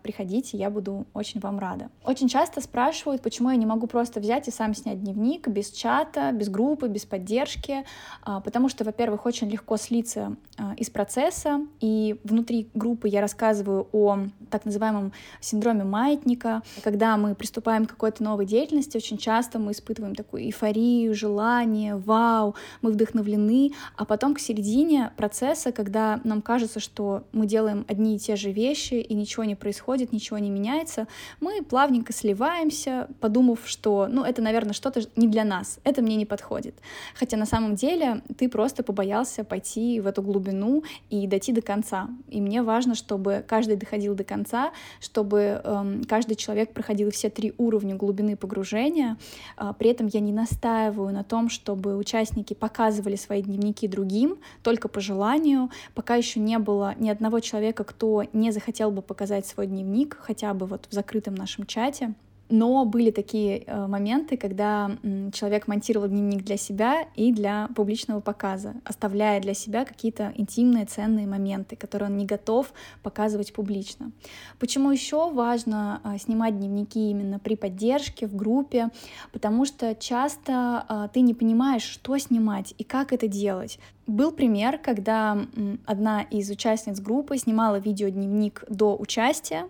приходите, 0.03 0.57
я 0.57 0.71
буду 0.71 1.07
очень 1.15 1.41
вам 1.41 1.59
рада. 1.59 1.91
Очень 2.05 2.29
часто 2.29 2.61
спрашивают, 2.61 3.23
почему 3.23 3.51
я 3.51 3.57
не 3.57 3.67
могу 3.67 3.87
просто 3.87 4.21
взять 4.21 4.49
и 4.49 4.51
сам 4.51 4.75
снять 4.75 5.03
дневник 5.03 5.49
без 5.49 5.71
чата, 5.71 6.33
без 6.33 6.49
группы, 6.49 6.89
без 6.89 7.05
поддержки, 7.05 7.85
а, 8.23 8.41
потому 8.41 8.69
что, 8.69 8.85
во-первых, 8.85 9.27
очень 9.27 9.49
легко 9.49 9.77
слиться 9.77 10.37
а, 10.57 10.75
из 10.77 10.91
процесса, 10.91 11.61
и 11.81 12.21
внутри 12.25 12.69
группы 12.75 13.09
я 13.09 13.21
рассказываю 13.21 13.89
о 13.93 14.19
так 14.51 14.65
называемом 14.65 15.13
синдроме 15.41 15.85
маятника. 15.85 16.63
Когда 16.83 17.17
мы 17.17 17.35
приступаем 17.35 17.87
к 17.87 17.91
какой-то 17.91 18.23
новой 18.23 18.47
деятельности, 18.47 18.97
очень 18.97 19.19
часто 19.19 19.59
мы 19.59 19.73
испытываем 19.73 20.15
такую 20.15 20.45
эйфорию, 20.45 21.15
желание, 21.15 21.97
вау, 21.97 22.55
мы 22.83 22.93
вдохновлены, 22.93 23.73
а 23.97 24.05
потом 24.05 24.35
к 24.35 24.41
середине 24.41 25.13
процесса, 25.17 25.73
когда 25.73 26.21
нам 26.25 26.43
кажется, 26.43 26.81
что 26.81 27.25
мы 27.33 27.47
делаем 27.47 27.85
одни 27.89 28.17
и 28.17 28.19
те 28.19 28.37
же 28.37 28.53
вещи 28.53 28.95
и 28.95 29.15
ничего 29.15 29.45
не 29.45 29.57
происходит, 29.65 30.13
ничего 30.13 30.39
не 30.39 30.51
меняется, 30.51 31.09
мы 31.41 31.63
плавненько 31.63 32.13
сливаемся, 32.13 33.09
подумав, 33.21 33.61
что, 33.65 34.09
ну, 34.11 34.23
это, 34.23 34.43
наверное, 34.43 34.75
что-то 34.75 35.01
не 35.17 35.27
для 35.27 35.43
нас, 35.43 35.79
это 35.85 36.03
мне 36.03 36.17
не 36.17 36.27
подходит. 36.27 36.75
Хотя 37.15 37.39
на 37.39 37.47
самом 37.47 37.77
деле 37.77 38.21
ты 38.37 38.51
просто 38.51 38.83
побоялся 38.83 39.43
пойти 39.43 40.01
в 40.01 40.07
эту 40.07 40.21
глубину 40.21 40.83
и 41.09 41.27
дойти 41.27 41.53
до 41.53 41.63
конца. 41.63 42.09
И 42.29 42.43
мне 42.43 42.63
важно, 42.63 42.95
чтобы 42.95 43.43
каждый 43.49 43.77
доходил 43.77 44.15
до 44.15 44.25
конца, 44.25 44.73
чтобы 45.01 45.63
эм, 45.65 46.05
каждый 46.05 46.35
человек 46.37 46.75
проходил 46.75 47.11
все 47.11 47.31
три 47.31 47.55
уровня 47.57 47.95
глубины 47.95 48.37
погружения. 48.37 49.17
Э, 49.57 49.73
при 49.79 49.89
этом 49.91 50.09
я 50.09 50.21
не 50.21 50.33
настаиваю 50.33 51.15
на 51.15 51.25
том, 51.25 51.49
чтобы 51.49 51.97
участники 51.97 52.53
показывали 52.53 53.17
свои 53.17 53.41
дневники 53.41 53.89
другим, 53.89 54.37
только 54.63 54.89
по 54.89 55.01
желанию. 55.01 55.71
Пока 55.95 56.17
еще 56.17 56.41
не 56.41 56.59
было 56.59 56.95
ни 56.99 57.09
одного 57.09 57.41
человека, 57.41 57.85
кто 57.85 58.25
не 58.35 58.51
захотел 58.51 58.91
бы 58.91 59.01
показать 59.01 59.47
свой 59.55 59.67
дневник, 59.67 60.19
хотя 60.21 60.53
бы 60.55 60.67
вот 60.67 60.87
в 60.91 60.93
закрытом 60.93 61.35
нашем 61.35 61.67
чате. 61.67 62.15
Но 62.51 62.85
были 62.85 63.11
такие 63.11 63.65
э, 63.67 63.87
моменты, 63.87 64.37
когда 64.37 64.91
человек 65.33 65.67
монтировал 65.67 66.09
дневник 66.09 66.45
для 66.45 66.59
себя 66.59 67.07
и 67.17 67.33
для 67.33 67.69
публичного 67.75 68.21
показа, 68.21 68.75
оставляя 68.85 69.41
для 69.41 69.55
себя 69.55 69.87
какие-то 69.87 70.33
интимные, 70.37 70.85
ценные 70.85 71.27
моменты, 71.27 71.75
которые 71.75 72.11
он 72.11 72.19
не 72.19 72.27
готов 72.27 72.73
показывать 73.03 73.55
публично. 73.55 74.13
Почему 74.59 74.91
еще 74.91 75.31
важно 75.31 76.01
э, 76.05 76.19
снимать 76.19 76.59
дневники 76.59 77.11
именно 77.11 77.39
при 77.39 77.57
поддержке, 77.57 78.27
в 78.27 78.37
группе? 78.37 78.91
Потому 79.33 79.65
что 79.65 79.95
часто 79.95 80.85
э, 80.87 81.09
ты 81.15 81.23
не 81.23 81.33
понимаешь, 81.33 81.83
что 81.83 82.19
снимать 82.19 82.75
и 82.77 82.85
как 82.85 83.15
это 83.15 83.27
делать. 83.27 83.79
Был 84.07 84.33
пример, 84.33 84.79
когда 84.79 85.39
одна 85.87 86.23
из 86.23 86.51
участниц 86.51 87.01
группы 87.01 87.39
снимала 87.39 87.77
видеодневник 87.77 88.65
до 88.69 88.97
участия, 88.97 89.69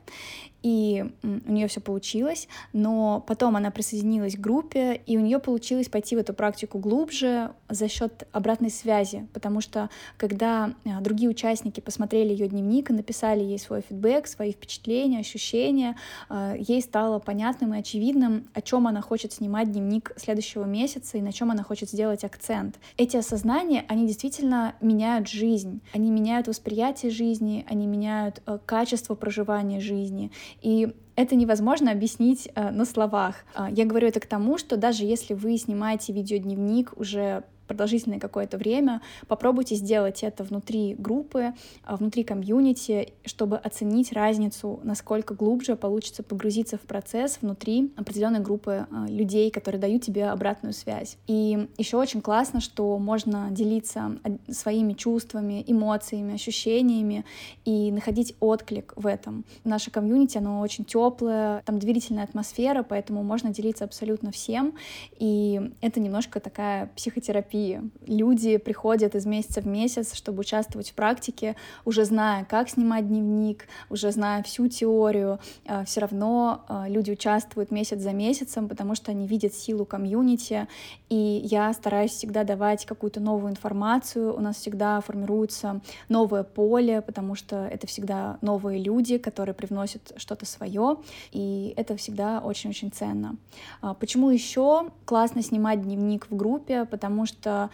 и 0.64 1.04
у 1.22 1.52
нее 1.52 1.68
все 1.68 1.80
получилось, 1.80 2.48
но 2.72 3.22
потом 3.26 3.54
она 3.54 3.70
присоединилась 3.70 4.34
к 4.34 4.40
группе, 4.40 4.94
и 5.04 5.18
у 5.18 5.20
нее 5.20 5.38
получилось 5.38 5.90
пойти 5.90 6.16
в 6.16 6.18
эту 6.18 6.32
практику 6.32 6.78
глубже 6.78 7.50
за 7.68 7.86
счет 7.86 8.26
обратной 8.32 8.70
связи, 8.70 9.28
потому 9.34 9.60
что 9.60 9.90
когда 10.16 10.72
а, 10.86 11.02
другие 11.02 11.28
участники 11.28 11.80
посмотрели 11.80 12.30
ее 12.30 12.48
дневник 12.48 12.88
и 12.88 12.94
написали 12.94 13.40
ей 13.42 13.58
свой 13.58 13.82
фидбэк, 13.82 14.26
свои 14.26 14.52
впечатления, 14.52 15.18
ощущения, 15.18 15.96
а, 16.30 16.54
ей 16.56 16.80
стало 16.80 17.18
понятным 17.18 17.74
и 17.74 17.78
очевидным, 17.80 18.48
о 18.54 18.62
чем 18.62 18.86
она 18.86 19.02
хочет 19.02 19.34
снимать 19.34 19.70
дневник 19.70 20.12
следующего 20.16 20.64
месяца 20.64 21.18
и 21.18 21.20
на 21.20 21.34
чем 21.34 21.50
она 21.50 21.62
хочет 21.62 21.90
сделать 21.90 22.24
акцент. 22.24 22.76
Эти 22.96 23.18
осознания, 23.18 23.84
они 23.88 24.06
действительно 24.06 24.76
меняют 24.80 25.28
жизнь, 25.28 25.82
они 25.92 26.10
меняют 26.10 26.48
восприятие 26.48 27.10
жизни, 27.10 27.66
они 27.68 27.86
меняют 27.86 28.40
э, 28.46 28.58
качество 28.64 29.14
проживания 29.14 29.80
жизни, 29.80 30.30
и 30.62 30.94
это 31.16 31.36
невозможно 31.36 31.92
объяснить 31.92 32.48
э, 32.54 32.70
на 32.70 32.84
словах. 32.84 33.44
Э, 33.54 33.66
я 33.70 33.84
говорю 33.84 34.08
это 34.08 34.20
к 34.20 34.26
тому, 34.26 34.58
что 34.58 34.76
даже 34.76 35.04
если 35.04 35.34
вы 35.34 35.56
снимаете 35.58 36.12
видеодневник 36.12 36.92
уже 36.96 37.44
продолжительное 37.66 38.18
какое-то 38.18 38.58
время, 38.58 39.00
попробуйте 39.26 39.74
сделать 39.74 40.22
это 40.22 40.44
внутри 40.44 40.94
группы, 40.94 41.54
а, 41.84 41.96
внутри 41.96 42.24
комьюнити, 42.24 43.12
чтобы 43.24 43.56
оценить 43.56 44.12
разницу, 44.12 44.80
насколько 44.82 45.34
глубже 45.34 45.76
получится 45.76 46.22
погрузиться 46.22 46.76
в 46.76 46.82
процесс 46.82 47.38
внутри 47.40 47.92
определенной 47.96 48.40
группы 48.40 48.86
а, 48.90 49.06
людей, 49.08 49.50
которые 49.50 49.80
дают 49.80 50.02
тебе 50.02 50.26
обратную 50.28 50.72
связь. 50.72 51.16
И 51.26 51.68
еще 51.78 51.96
очень 51.96 52.20
классно, 52.20 52.60
что 52.60 52.98
можно 52.98 53.48
делиться 53.50 54.18
своими 54.50 54.92
чувствами, 54.92 55.64
эмоциями, 55.66 56.34
ощущениями 56.34 57.24
и 57.64 57.90
находить 57.90 58.36
отклик 58.40 58.92
в 58.96 59.06
этом. 59.06 59.44
Наше 59.64 59.90
комьюнити, 59.90 60.38
оно 60.38 60.60
очень 60.60 60.84
теплое, 60.84 61.62
там 61.64 61.78
доверительная 61.78 62.24
атмосфера, 62.24 62.82
поэтому 62.82 63.22
можно 63.22 63.50
делиться 63.50 63.84
абсолютно 63.84 64.30
всем, 64.30 64.74
и 65.18 65.72
это 65.80 66.00
немножко 66.00 66.40
такая 66.40 66.90
психотерапия 66.96 67.53
терапии. 67.54 67.80
Люди 68.06 68.56
приходят 68.56 69.14
из 69.14 69.26
месяца 69.26 69.60
в 69.60 69.66
месяц, 69.66 70.14
чтобы 70.14 70.40
участвовать 70.40 70.90
в 70.90 70.94
практике, 70.94 71.56
уже 71.84 72.04
зная, 72.04 72.44
как 72.44 72.68
снимать 72.68 73.08
дневник, 73.08 73.66
уже 73.90 74.10
зная 74.12 74.42
всю 74.42 74.68
теорию. 74.68 75.38
А, 75.66 75.84
Все 75.84 76.00
равно 76.00 76.64
а, 76.68 76.88
люди 76.88 77.12
участвуют 77.12 77.70
месяц 77.70 78.00
за 78.00 78.12
месяцем, 78.12 78.68
потому 78.68 78.94
что 78.94 79.10
они 79.10 79.26
видят 79.26 79.54
силу 79.54 79.84
комьюнити, 79.84 80.66
и 81.08 81.42
я 81.44 81.72
стараюсь 81.72 82.12
всегда 82.12 82.44
давать 82.44 82.86
какую-то 82.86 83.20
новую 83.20 83.50
информацию. 83.50 84.34
У 84.34 84.40
нас 84.40 84.56
всегда 84.56 85.00
формируется 85.00 85.80
новое 86.08 86.42
поле, 86.42 87.02
потому 87.02 87.34
что 87.36 87.56
это 87.66 87.86
всегда 87.86 88.38
новые 88.40 88.82
люди, 88.82 89.18
которые 89.18 89.54
привносят 89.54 90.12
что-то 90.16 90.46
свое, 90.46 90.96
и 91.32 91.72
это 91.76 91.96
всегда 91.96 92.40
очень-очень 92.40 92.90
ценно. 92.90 93.36
А, 93.80 93.94
почему 93.94 94.30
еще 94.30 94.90
классно 95.04 95.42
снимать 95.42 95.82
дневник 95.82 96.26
в 96.30 96.36
группе? 96.36 96.84
Потому 96.84 97.26
что 97.26 97.43
что 97.44 97.50
а, 97.50 97.70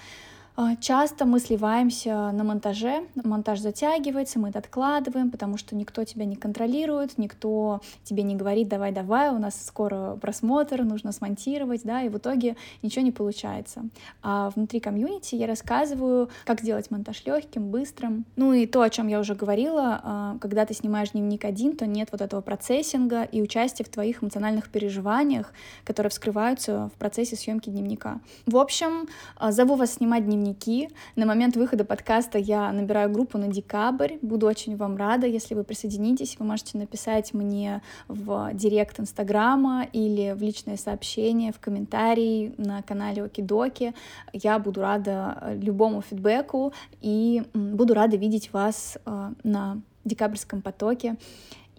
часто 0.81 1.27
мы 1.27 1.41
сливаемся 1.41 2.31
на 2.33 2.45
монтаже, 2.45 3.05
монтаж 3.15 3.61
затягивается, 3.61 4.39
мы 4.39 4.51
это 4.51 4.59
откладываем, 4.59 5.31
потому 5.31 5.57
что 5.57 5.77
никто 5.77 6.05
тебя 6.05 6.25
не 6.25 6.37
контролирует, 6.37 7.19
никто 7.19 7.81
тебе 8.05 8.23
не 8.23 8.35
говорит 8.35 8.69
давай-давай, 8.69 9.31
у 9.31 9.39
нас 9.39 9.65
скоро 9.65 10.19
просмотр, 10.21 10.83
нужно 10.83 11.13
смонтировать, 11.13 11.83
да, 11.85 12.03
и 12.03 12.09
в 12.09 12.19
итоге 12.19 12.57
ничего 12.83 13.05
не 13.05 13.13
получается. 13.13 13.83
А 14.23 14.51
внутри 14.51 14.81
комьюнити 14.81 15.35
я 15.35 15.47
рассказываю, 15.47 16.31
как 16.45 16.61
сделать 16.61 16.91
монтаж 16.91 17.25
легким, 17.25 17.71
быстрым. 17.71 18.25
Ну 18.37 18.53
и 18.53 18.67
то, 18.67 18.83
о 18.83 18.91
чем 18.91 19.09
я 19.09 19.21
уже 19.21 19.35
говорила, 19.35 20.01
а, 20.03 20.37
когда 20.41 20.67
ты 20.67 20.75
снимаешь 20.75 21.11
дневник 21.11 21.45
один, 21.45 21.77
то 21.77 21.87
нет 21.87 22.09
вот 22.13 22.21
этого 22.21 22.41
процессинга 22.41 23.23
и 23.23 23.41
участия 23.41 23.85
в 23.85 23.89
твоих 23.89 24.23
эмоциональных 24.23 24.69
переживаниях, 24.71 25.53
которые 25.85 26.11
вскрываются 26.11 26.91
в 26.95 26.99
процессе 26.99 27.37
съемки 27.37 27.71
дневника. 27.71 28.21
В 28.47 28.57
общем, 28.57 29.09
а, 29.37 29.53
зову 29.53 29.77
вас 29.77 29.95
снимать 29.95 30.27
дневник 30.27 30.50
дневники. 30.51 30.89
На 31.17 31.27
момент 31.27 31.57
выхода 31.57 31.85
подкаста 31.85 32.39
я 32.39 32.73
набираю 32.73 33.11
группу 33.11 33.39
на 33.39 33.49
декабрь. 33.49 34.15
Буду 34.23 34.47
очень 34.47 34.77
вам 34.77 34.97
рада, 34.97 35.27
если 35.27 35.55
вы 35.55 35.65
присоединитесь. 35.65 36.37
Вы 36.39 36.47
можете 36.47 36.79
написать 36.79 37.33
мне 37.35 37.83
в 38.09 38.51
директ 38.55 39.01
Инстаграма 39.01 39.87
или 39.93 40.33
в 40.33 40.43
личное 40.43 40.77
сообщение, 40.77 41.53
в 41.53 41.61
комментарии 41.61 42.55
на 42.57 42.83
канале 42.83 43.25
Окидоки. 43.25 43.95
Я 44.33 44.59
буду 44.59 44.81
рада 44.81 45.39
э, 45.41 45.57
любому 45.57 46.03
фидбэку 46.03 46.73
и 47.01 47.43
буду 47.55 47.95
рада 47.95 48.17
видеть 48.17 48.53
вас 48.53 48.99
э, 49.05 49.31
на 49.45 49.81
декабрьском 50.05 50.63
потоке 50.63 51.17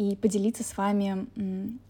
и 0.01 0.15
поделиться 0.15 0.63
с 0.63 0.77
вами 0.77 1.27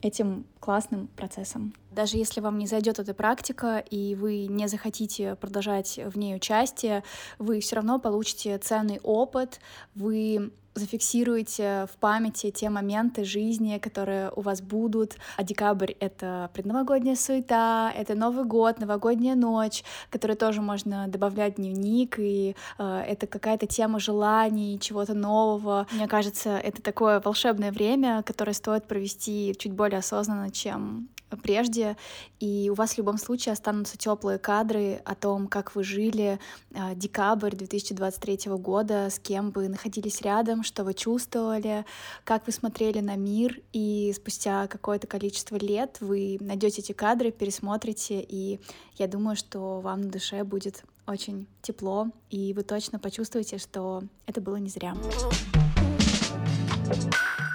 этим 0.02 0.46
классным 0.60 1.08
процессом. 1.16 1.74
Даже 1.92 2.18
если 2.18 2.42
вам 2.42 2.58
не 2.58 2.68
зайдет 2.68 3.00
эта 3.00 3.14
практика 3.14 3.78
и 3.78 4.16
вы 4.16 4.48
не 4.48 4.68
захотите 4.68 5.36
продолжать 5.36 5.98
в 5.98 6.18
ней 6.18 6.36
участие, 6.36 7.06
вы 7.40 7.62
все 7.62 7.78
равно 7.78 8.00
получите 8.00 8.58
ценный 8.58 9.00
опыт, 9.02 9.62
вы 9.96 10.52
зафиксируйте 10.76 11.88
в 11.92 11.98
памяти 11.98 12.52
те 12.52 12.70
моменты 12.70 13.24
жизни, 13.24 13.78
которые 13.78 14.32
у 14.36 14.42
вас 14.42 14.62
будут. 14.62 15.18
А 15.38 15.44
декабрь— 15.44 15.94
это 16.00 16.50
предновогодняя 16.54 17.16
суета, 17.16 17.92
это 17.96 18.16
Новый 18.16 18.46
год, 18.46 18.80
новогодняя 18.80 19.36
ночь, 19.36 19.84
которую 20.10 20.38
тоже 20.38 20.62
можно 20.62 21.08
добавлять 21.08 21.54
в 21.54 21.56
дневник, 21.58 22.20
и 22.20 22.56
э, 22.78 23.04
это 23.08 23.28
какая-то 23.28 23.68
тема 23.68 24.00
желаний, 24.00 24.80
чего-то 24.80 25.14
нового. 25.14 25.88
Мне 25.92 26.08
кажется, 26.08 26.58
это 26.58 26.82
такое 26.82 27.20
волшебное 27.20 27.72
время, 27.72 28.24
которое 28.24 28.54
стоит 28.54 28.86
провести 28.86 29.56
чуть 29.58 29.74
более 29.74 30.00
осознанно, 30.00 30.52
чем 30.52 31.10
прежде, 31.38 31.98
и 32.40 32.70
у 32.72 32.76
вас 32.76 32.94
в 32.94 32.98
любом 32.98 33.18
случае 33.18 33.54
останутся 33.54 33.98
теплые 33.98 34.40
кадры 34.40 35.02
о 35.06 35.16
том, 35.16 35.48
как 35.48 35.76
вы 35.76 35.84
жили 35.84 36.40
э, 36.72 36.96
декабрь 36.96 37.56
2023 37.56 38.52
года, 38.54 39.10
с 39.10 39.20
кем 39.20 39.52
вы 39.52 39.70
находились 39.70 40.22
рядом, 40.22 40.61
что 40.64 40.84
вы 40.84 40.94
чувствовали, 40.94 41.86
как 42.24 42.46
вы 42.46 42.54
смотрели 42.54 43.00
на 43.00 43.16
мир, 43.16 43.60
и 43.74 44.14
спустя 44.16 44.68
какое-то 44.68 45.08
количество 45.08 45.56
лет 45.56 45.98
вы 46.00 46.38
найдете 46.40 46.82
эти 46.82 46.92
кадры, 46.92 47.32
пересмотрите, 47.32 48.22
и 48.22 48.60
я 48.98 49.08
думаю, 49.08 49.36
что 49.36 49.80
вам 49.82 50.02
на 50.02 50.10
душе 50.10 50.44
будет 50.44 50.84
очень 51.08 51.48
тепло, 51.62 52.08
и 52.30 52.54
вы 52.54 52.64
точно 52.64 53.00
почувствуете, 53.00 53.58
что 53.58 54.04
это 54.26 54.42
было 54.42 54.58
не 54.58 54.70
зря. 54.70 54.96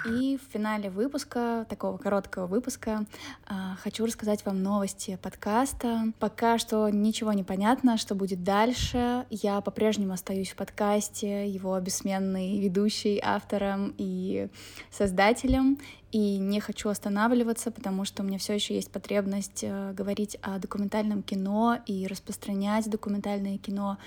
И 0.09 0.37
в 0.37 0.53
финале 0.53 0.89
выпуска, 0.89 1.65
такого 1.67 1.97
короткого 1.97 2.47
выпуска, 2.47 3.05
а, 3.45 3.75
хочу 3.75 4.05
рассказать 4.05 4.45
вам 4.45 4.63
новости 4.63 5.19
подкаста. 5.21 6.13
Пока 6.19 6.57
что 6.57 6.89
ничего 6.89 7.33
не 7.33 7.43
понятно, 7.43 7.97
что 7.97 8.15
будет 8.15 8.43
дальше. 8.43 9.25
Я 9.29 9.59
по-прежнему 9.59 10.13
остаюсь 10.13 10.51
в 10.51 10.55
подкасте, 10.55 11.49
его 11.49 11.77
бессменный 11.79 12.59
ведущий, 12.59 13.19
автором 13.21 13.93
и 13.97 14.47
создателем 14.91 15.77
и 16.11 16.37
не 16.37 16.61
хочу 16.61 16.89
останавливаться, 16.89 17.69
потому 17.69 18.05
что 18.05 18.23
у 18.23 18.25
меня 18.25 18.37
все 18.37 18.53
еще 18.53 18.75
есть 18.75 18.89
потребность 18.91 19.63
э, 19.63 19.91
говорить 19.93 20.37
о 20.41 20.57
документальном 20.57 21.21
кино 21.21 21.79
и 21.85 22.07
распространять 22.07 22.89
документальное 22.89 23.57
кино 23.57 23.97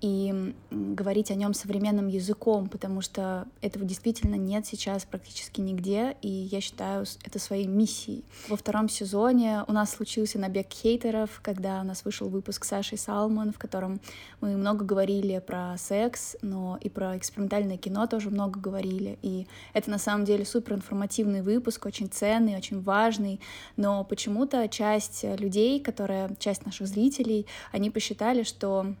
и 0.00 0.54
говорить 0.70 1.30
о 1.30 1.34
нем 1.34 1.54
современным 1.54 2.08
языком, 2.08 2.68
потому 2.68 3.00
что 3.00 3.46
этого 3.60 3.84
действительно 3.84 4.34
нет 4.34 4.66
сейчас 4.66 5.04
практически 5.04 5.60
нигде, 5.60 6.16
и 6.22 6.28
я 6.28 6.60
считаю 6.60 7.04
это 7.24 7.38
своей 7.38 7.66
миссией. 7.66 8.24
Во 8.48 8.56
втором 8.56 8.88
сезоне 8.88 9.64
у 9.66 9.72
нас 9.72 9.92
случился 9.92 10.38
набег 10.38 10.72
хейтеров, 10.72 11.40
когда 11.42 11.80
у 11.80 11.84
нас 11.84 12.04
вышел 12.04 12.28
выпуск 12.28 12.64
с 12.64 12.68
Сашей 12.68 12.98
Салман, 12.98 13.52
в 13.52 13.58
котором 13.58 14.00
мы 14.40 14.56
много 14.56 14.84
говорили 14.84 15.38
про 15.38 15.76
секс, 15.78 16.36
но 16.42 16.78
и 16.80 16.88
про 16.88 17.16
экспериментальное 17.16 17.76
кино 17.76 18.06
тоже 18.06 18.30
много 18.30 18.60
говорили, 18.60 19.18
и 19.22 19.46
это 19.72 19.90
на 19.90 19.98
самом 19.98 20.24
деле 20.24 20.44
супер 20.44 20.74
информативный 20.74 21.42
выпуск, 21.42 21.86
очень 21.86 22.08
ценный, 22.08 22.56
очень 22.56 22.80
важный, 22.80 23.40
но 23.76 24.04
почему-то 24.04 24.68
часть 24.68 25.24
людей, 25.24 25.80
которая, 25.80 26.34
часть 26.38 26.66
наших 26.66 26.86
зрителей, 26.86 27.46
они 27.72 27.90
посчитали, 27.90 28.42
что 28.42 28.94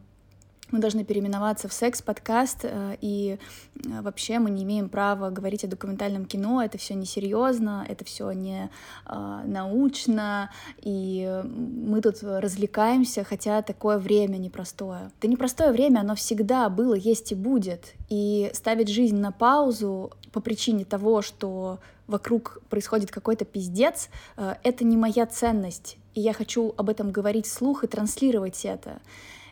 мы 0.70 0.80
должны 0.80 1.04
переименоваться 1.04 1.68
в 1.68 1.72
секс-подкаст, 1.72 2.60
э, 2.64 2.96
и 3.00 3.38
э, 3.84 4.00
вообще 4.02 4.38
мы 4.38 4.50
не 4.50 4.64
имеем 4.64 4.88
права 4.88 5.30
говорить 5.30 5.64
о 5.64 5.68
документальном 5.68 6.24
кино, 6.24 6.62
это 6.62 6.76
все 6.76 6.94
несерьезно, 6.94 7.86
это 7.88 8.04
все 8.04 8.32
не 8.32 8.68
э, 9.06 9.40
научно, 9.44 10.50
и 10.78 11.42
мы 11.44 12.00
тут 12.00 12.22
развлекаемся, 12.22 13.22
хотя 13.22 13.62
такое 13.62 13.98
время 13.98 14.38
непростое. 14.38 15.12
Это 15.18 15.28
непростое 15.28 15.70
время, 15.70 16.00
оно 16.00 16.16
всегда 16.16 16.68
было, 16.68 16.94
есть 16.94 17.30
и 17.32 17.34
будет, 17.36 17.94
и 18.08 18.50
ставить 18.52 18.88
жизнь 18.88 19.16
на 19.16 19.30
паузу 19.30 20.12
по 20.32 20.40
причине 20.40 20.84
того, 20.84 21.22
что 21.22 21.78
вокруг 22.08 22.60
происходит 22.68 23.10
какой-то 23.10 23.44
пиздец, 23.44 24.10
это 24.36 24.84
не 24.84 24.96
моя 24.96 25.26
ценность, 25.26 25.96
и 26.14 26.20
я 26.20 26.32
хочу 26.32 26.72
об 26.76 26.88
этом 26.88 27.10
говорить 27.10 27.46
вслух 27.46 27.82
и 27.82 27.88
транслировать 27.88 28.64
это. 28.64 29.00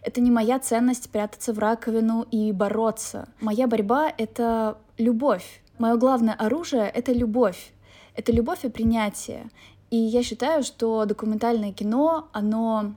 Это 0.05 0.21
не 0.21 0.31
моя 0.31 0.59
ценность 0.59 1.11
прятаться 1.11 1.53
в 1.53 1.59
раковину 1.59 2.27
и 2.31 2.53
бороться. 2.53 3.29
Моя 3.41 3.67
борьба— 3.67 4.13
это 4.19 4.77
любовь. 4.99 5.63
Мое 5.79 5.97
главное 5.97 6.35
оружие— 6.35 6.89
это 6.95 7.13
любовь. 7.13 7.73
Это 8.15 8.31
любовь 8.31 8.65
и 8.65 8.69
принятие. 8.69 9.49
И 9.91 9.97
я 9.97 10.23
считаю, 10.23 10.63
что 10.63 11.05
документальное 11.07 11.73
кино, 11.73 12.29
оно 12.33 12.95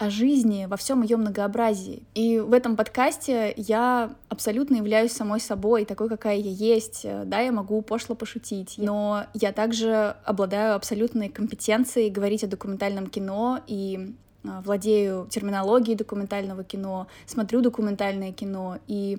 о 0.00 0.08
жизни 0.08 0.66
во 0.66 0.78
всем 0.78 1.02
ее 1.02 1.18
многообразии. 1.18 2.02
И 2.14 2.40
в 2.40 2.54
этом 2.54 2.74
подкасте 2.74 3.52
я 3.56 4.14
абсолютно 4.30 4.76
являюсь 4.76 5.12
самой 5.12 5.40
собой, 5.40 5.84
такой, 5.84 6.08
какая 6.08 6.36
я 6.36 6.50
есть. 6.50 7.06
Да, 7.26 7.40
я 7.40 7.52
могу 7.52 7.82
пошло 7.82 8.14
пошутить, 8.16 8.74
но 8.78 9.26
я 9.34 9.52
также 9.52 10.16
обладаю 10.24 10.74
абсолютной 10.74 11.28
компетенцией 11.28 12.08
говорить 12.08 12.42
о 12.42 12.46
документальном 12.46 13.08
кино 13.08 13.60
и 13.66 14.14
владею 14.42 15.26
терминологией 15.30 15.96
документального 15.96 16.64
кино, 16.64 17.06
смотрю 17.26 17.60
документальное 17.60 18.32
кино 18.32 18.78
и 18.86 19.18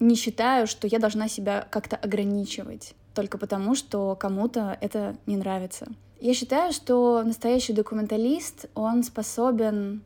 не 0.00 0.14
считаю, 0.14 0.66
что 0.66 0.86
я 0.86 0.98
должна 0.98 1.28
себя 1.28 1.66
как-то 1.70 1.96
ограничивать 1.96 2.94
только 3.14 3.36
потому, 3.36 3.74
что 3.74 4.14
кому-то 4.14 4.78
это 4.80 5.16
не 5.26 5.36
нравится. 5.36 5.88
Я 6.20 6.34
считаю, 6.34 6.72
что 6.72 7.22
настоящий 7.24 7.72
документалист, 7.72 8.66
он 8.74 9.02
способен 9.02 10.02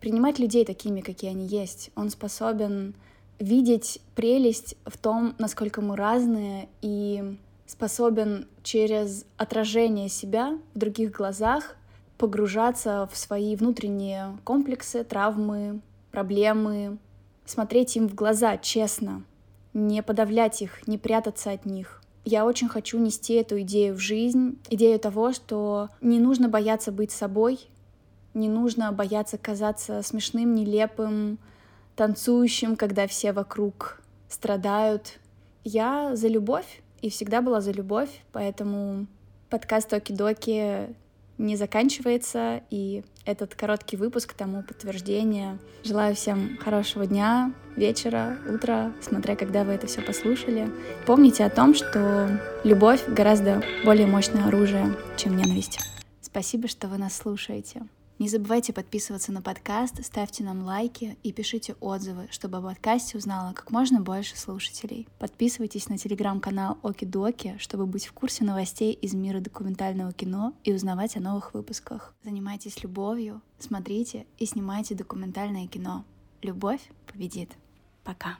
принимать 0.00 0.38
людей 0.38 0.64
такими, 0.64 1.00
какие 1.00 1.30
они 1.30 1.46
есть. 1.46 1.90
Он 1.94 2.10
способен 2.10 2.94
видеть 3.38 4.00
прелесть 4.14 4.76
в 4.84 4.98
том, 4.98 5.34
насколько 5.38 5.80
мы 5.80 5.96
разные, 5.96 6.68
и 6.82 7.36
способен 7.66 8.46
через 8.62 9.24
отражение 9.36 10.08
себя 10.08 10.58
в 10.74 10.78
других 10.78 11.12
глазах 11.12 11.76
погружаться 12.22 13.08
в 13.10 13.16
свои 13.16 13.56
внутренние 13.56 14.38
комплексы, 14.44 15.02
травмы, 15.02 15.80
проблемы, 16.12 16.98
смотреть 17.44 17.96
им 17.96 18.08
в 18.08 18.14
глаза 18.14 18.58
честно, 18.58 19.24
не 19.74 20.04
подавлять 20.04 20.62
их, 20.62 20.86
не 20.86 20.98
прятаться 20.98 21.50
от 21.50 21.66
них. 21.66 22.00
Я 22.24 22.46
очень 22.46 22.68
хочу 22.68 23.00
нести 23.00 23.34
эту 23.34 23.60
идею 23.62 23.96
в 23.96 23.98
жизнь, 23.98 24.56
идею 24.70 25.00
того, 25.00 25.32
что 25.32 25.88
не 26.00 26.20
нужно 26.20 26.48
бояться 26.48 26.92
быть 26.92 27.10
собой, 27.10 27.58
не 28.34 28.48
нужно 28.48 28.92
бояться 28.92 29.36
казаться 29.36 30.00
смешным, 30.02 30.54
нелепым, 30.54 31.40
танцующим, 31.96 32.76
когда 32.76 33.08
все 33.08 33.32
вокруг 33.32 34.00
страдают. 34.28 35.18
Я 35.64 36.14
за 36.14 36.28
любовь 36.28 36.82
и 37.00 37.10
всегда 37.10 37.42
была 37.42 37.60
за 37.60 37.72
любовь, 37.72 38.22
поэтому 38.30 39.08
подкаст 39.50 39.92
Оки-Доки 39.92 40.94
не 41.38 41.56
заканчивается, 41.56 42.62
и 42.70 43.04
этот 43.24 43.54
короткий 43.54 43.96
выпуск 43.96 44.34
тому 44.34 44.62
подтверждение. 44.62 45.58
Желаю 45.84 46.14
всем 46.14 46.58
хорошего 46.58 47.06
дня, 47.06 47.52
вечера, 47.76 48.38
утра, 48.48 48.92
смотря 49.00 49.36
когда 49.36 49.64
вы 49.64 49.72
это 49.72 49.86
все 49.86 50.02
послушали. 50.02 50.70
Помните 51.06 51.44
о 51.44 51.50
том, 51.50 51.74
что 51.74 52.40
любовь 52.64 53.06
гораздо 53.08 53.62
более 53.84 54.06
мощное 54.06 54.46
оружие, 54.46 54.94
чем 55.16 55.36
ненависть. 55.36 55.78
Спасибо, 56.20 56.68
что 56.68 56.88
вы 56.88 56.98
нас 56.98 57.16
слушаете. 57.16 57.82
Не 58.22 58.28
забывайте 58.28 58.72
подписываться 58.72 59.32
на 59.32 59.42
подкаст, 59.42 59.96
ставьте 60.04 60.44
нам 60.44 60.62
лайки 60.62 61.18
и 61.24 61.32
пишите 61.32 61.74
отзывы, 61.80 62.28
чтобы 62.30 62.58
о 62.58 62.62
подкасте 62.62 63.18
узнало 63.18 63.52
как 63.52 63.72
можно 63.72 64.00
больше 64.00 64.38
слушателей. 64.38 65.08
Подписывайтесь 65.18 65.88
на 65.88 65.98
телеграм-канал 65.98 66.78
Оки-Доки, 66.84 67.56
чтобы 67.58 67.84
быть 67.84 68.06
в 68.06 68.12
курсе 68.12 68.44
новостей 68.44 68.92
из 68.92 69.12
мира 69.12 69.40
документального 69.40 70.12
кино 70.12 70.54
и 70.62 70.72
узнавать 70.72 71.16
о 71.16 71.20
новых 71.20 71.52
выпусках. 71.52 72.14
Занимайтесь 72.22 72.84
любовью, 72.84 73.42
смотрите 73.58 74.24
и 74.38 74.46
снимайте 74.46 74.94
документальное 74.94 75.66
кино. 75.66 76.04
Любовь 76.42 76.92
победит. 77.08 77.50
Пока. 78.04 78.38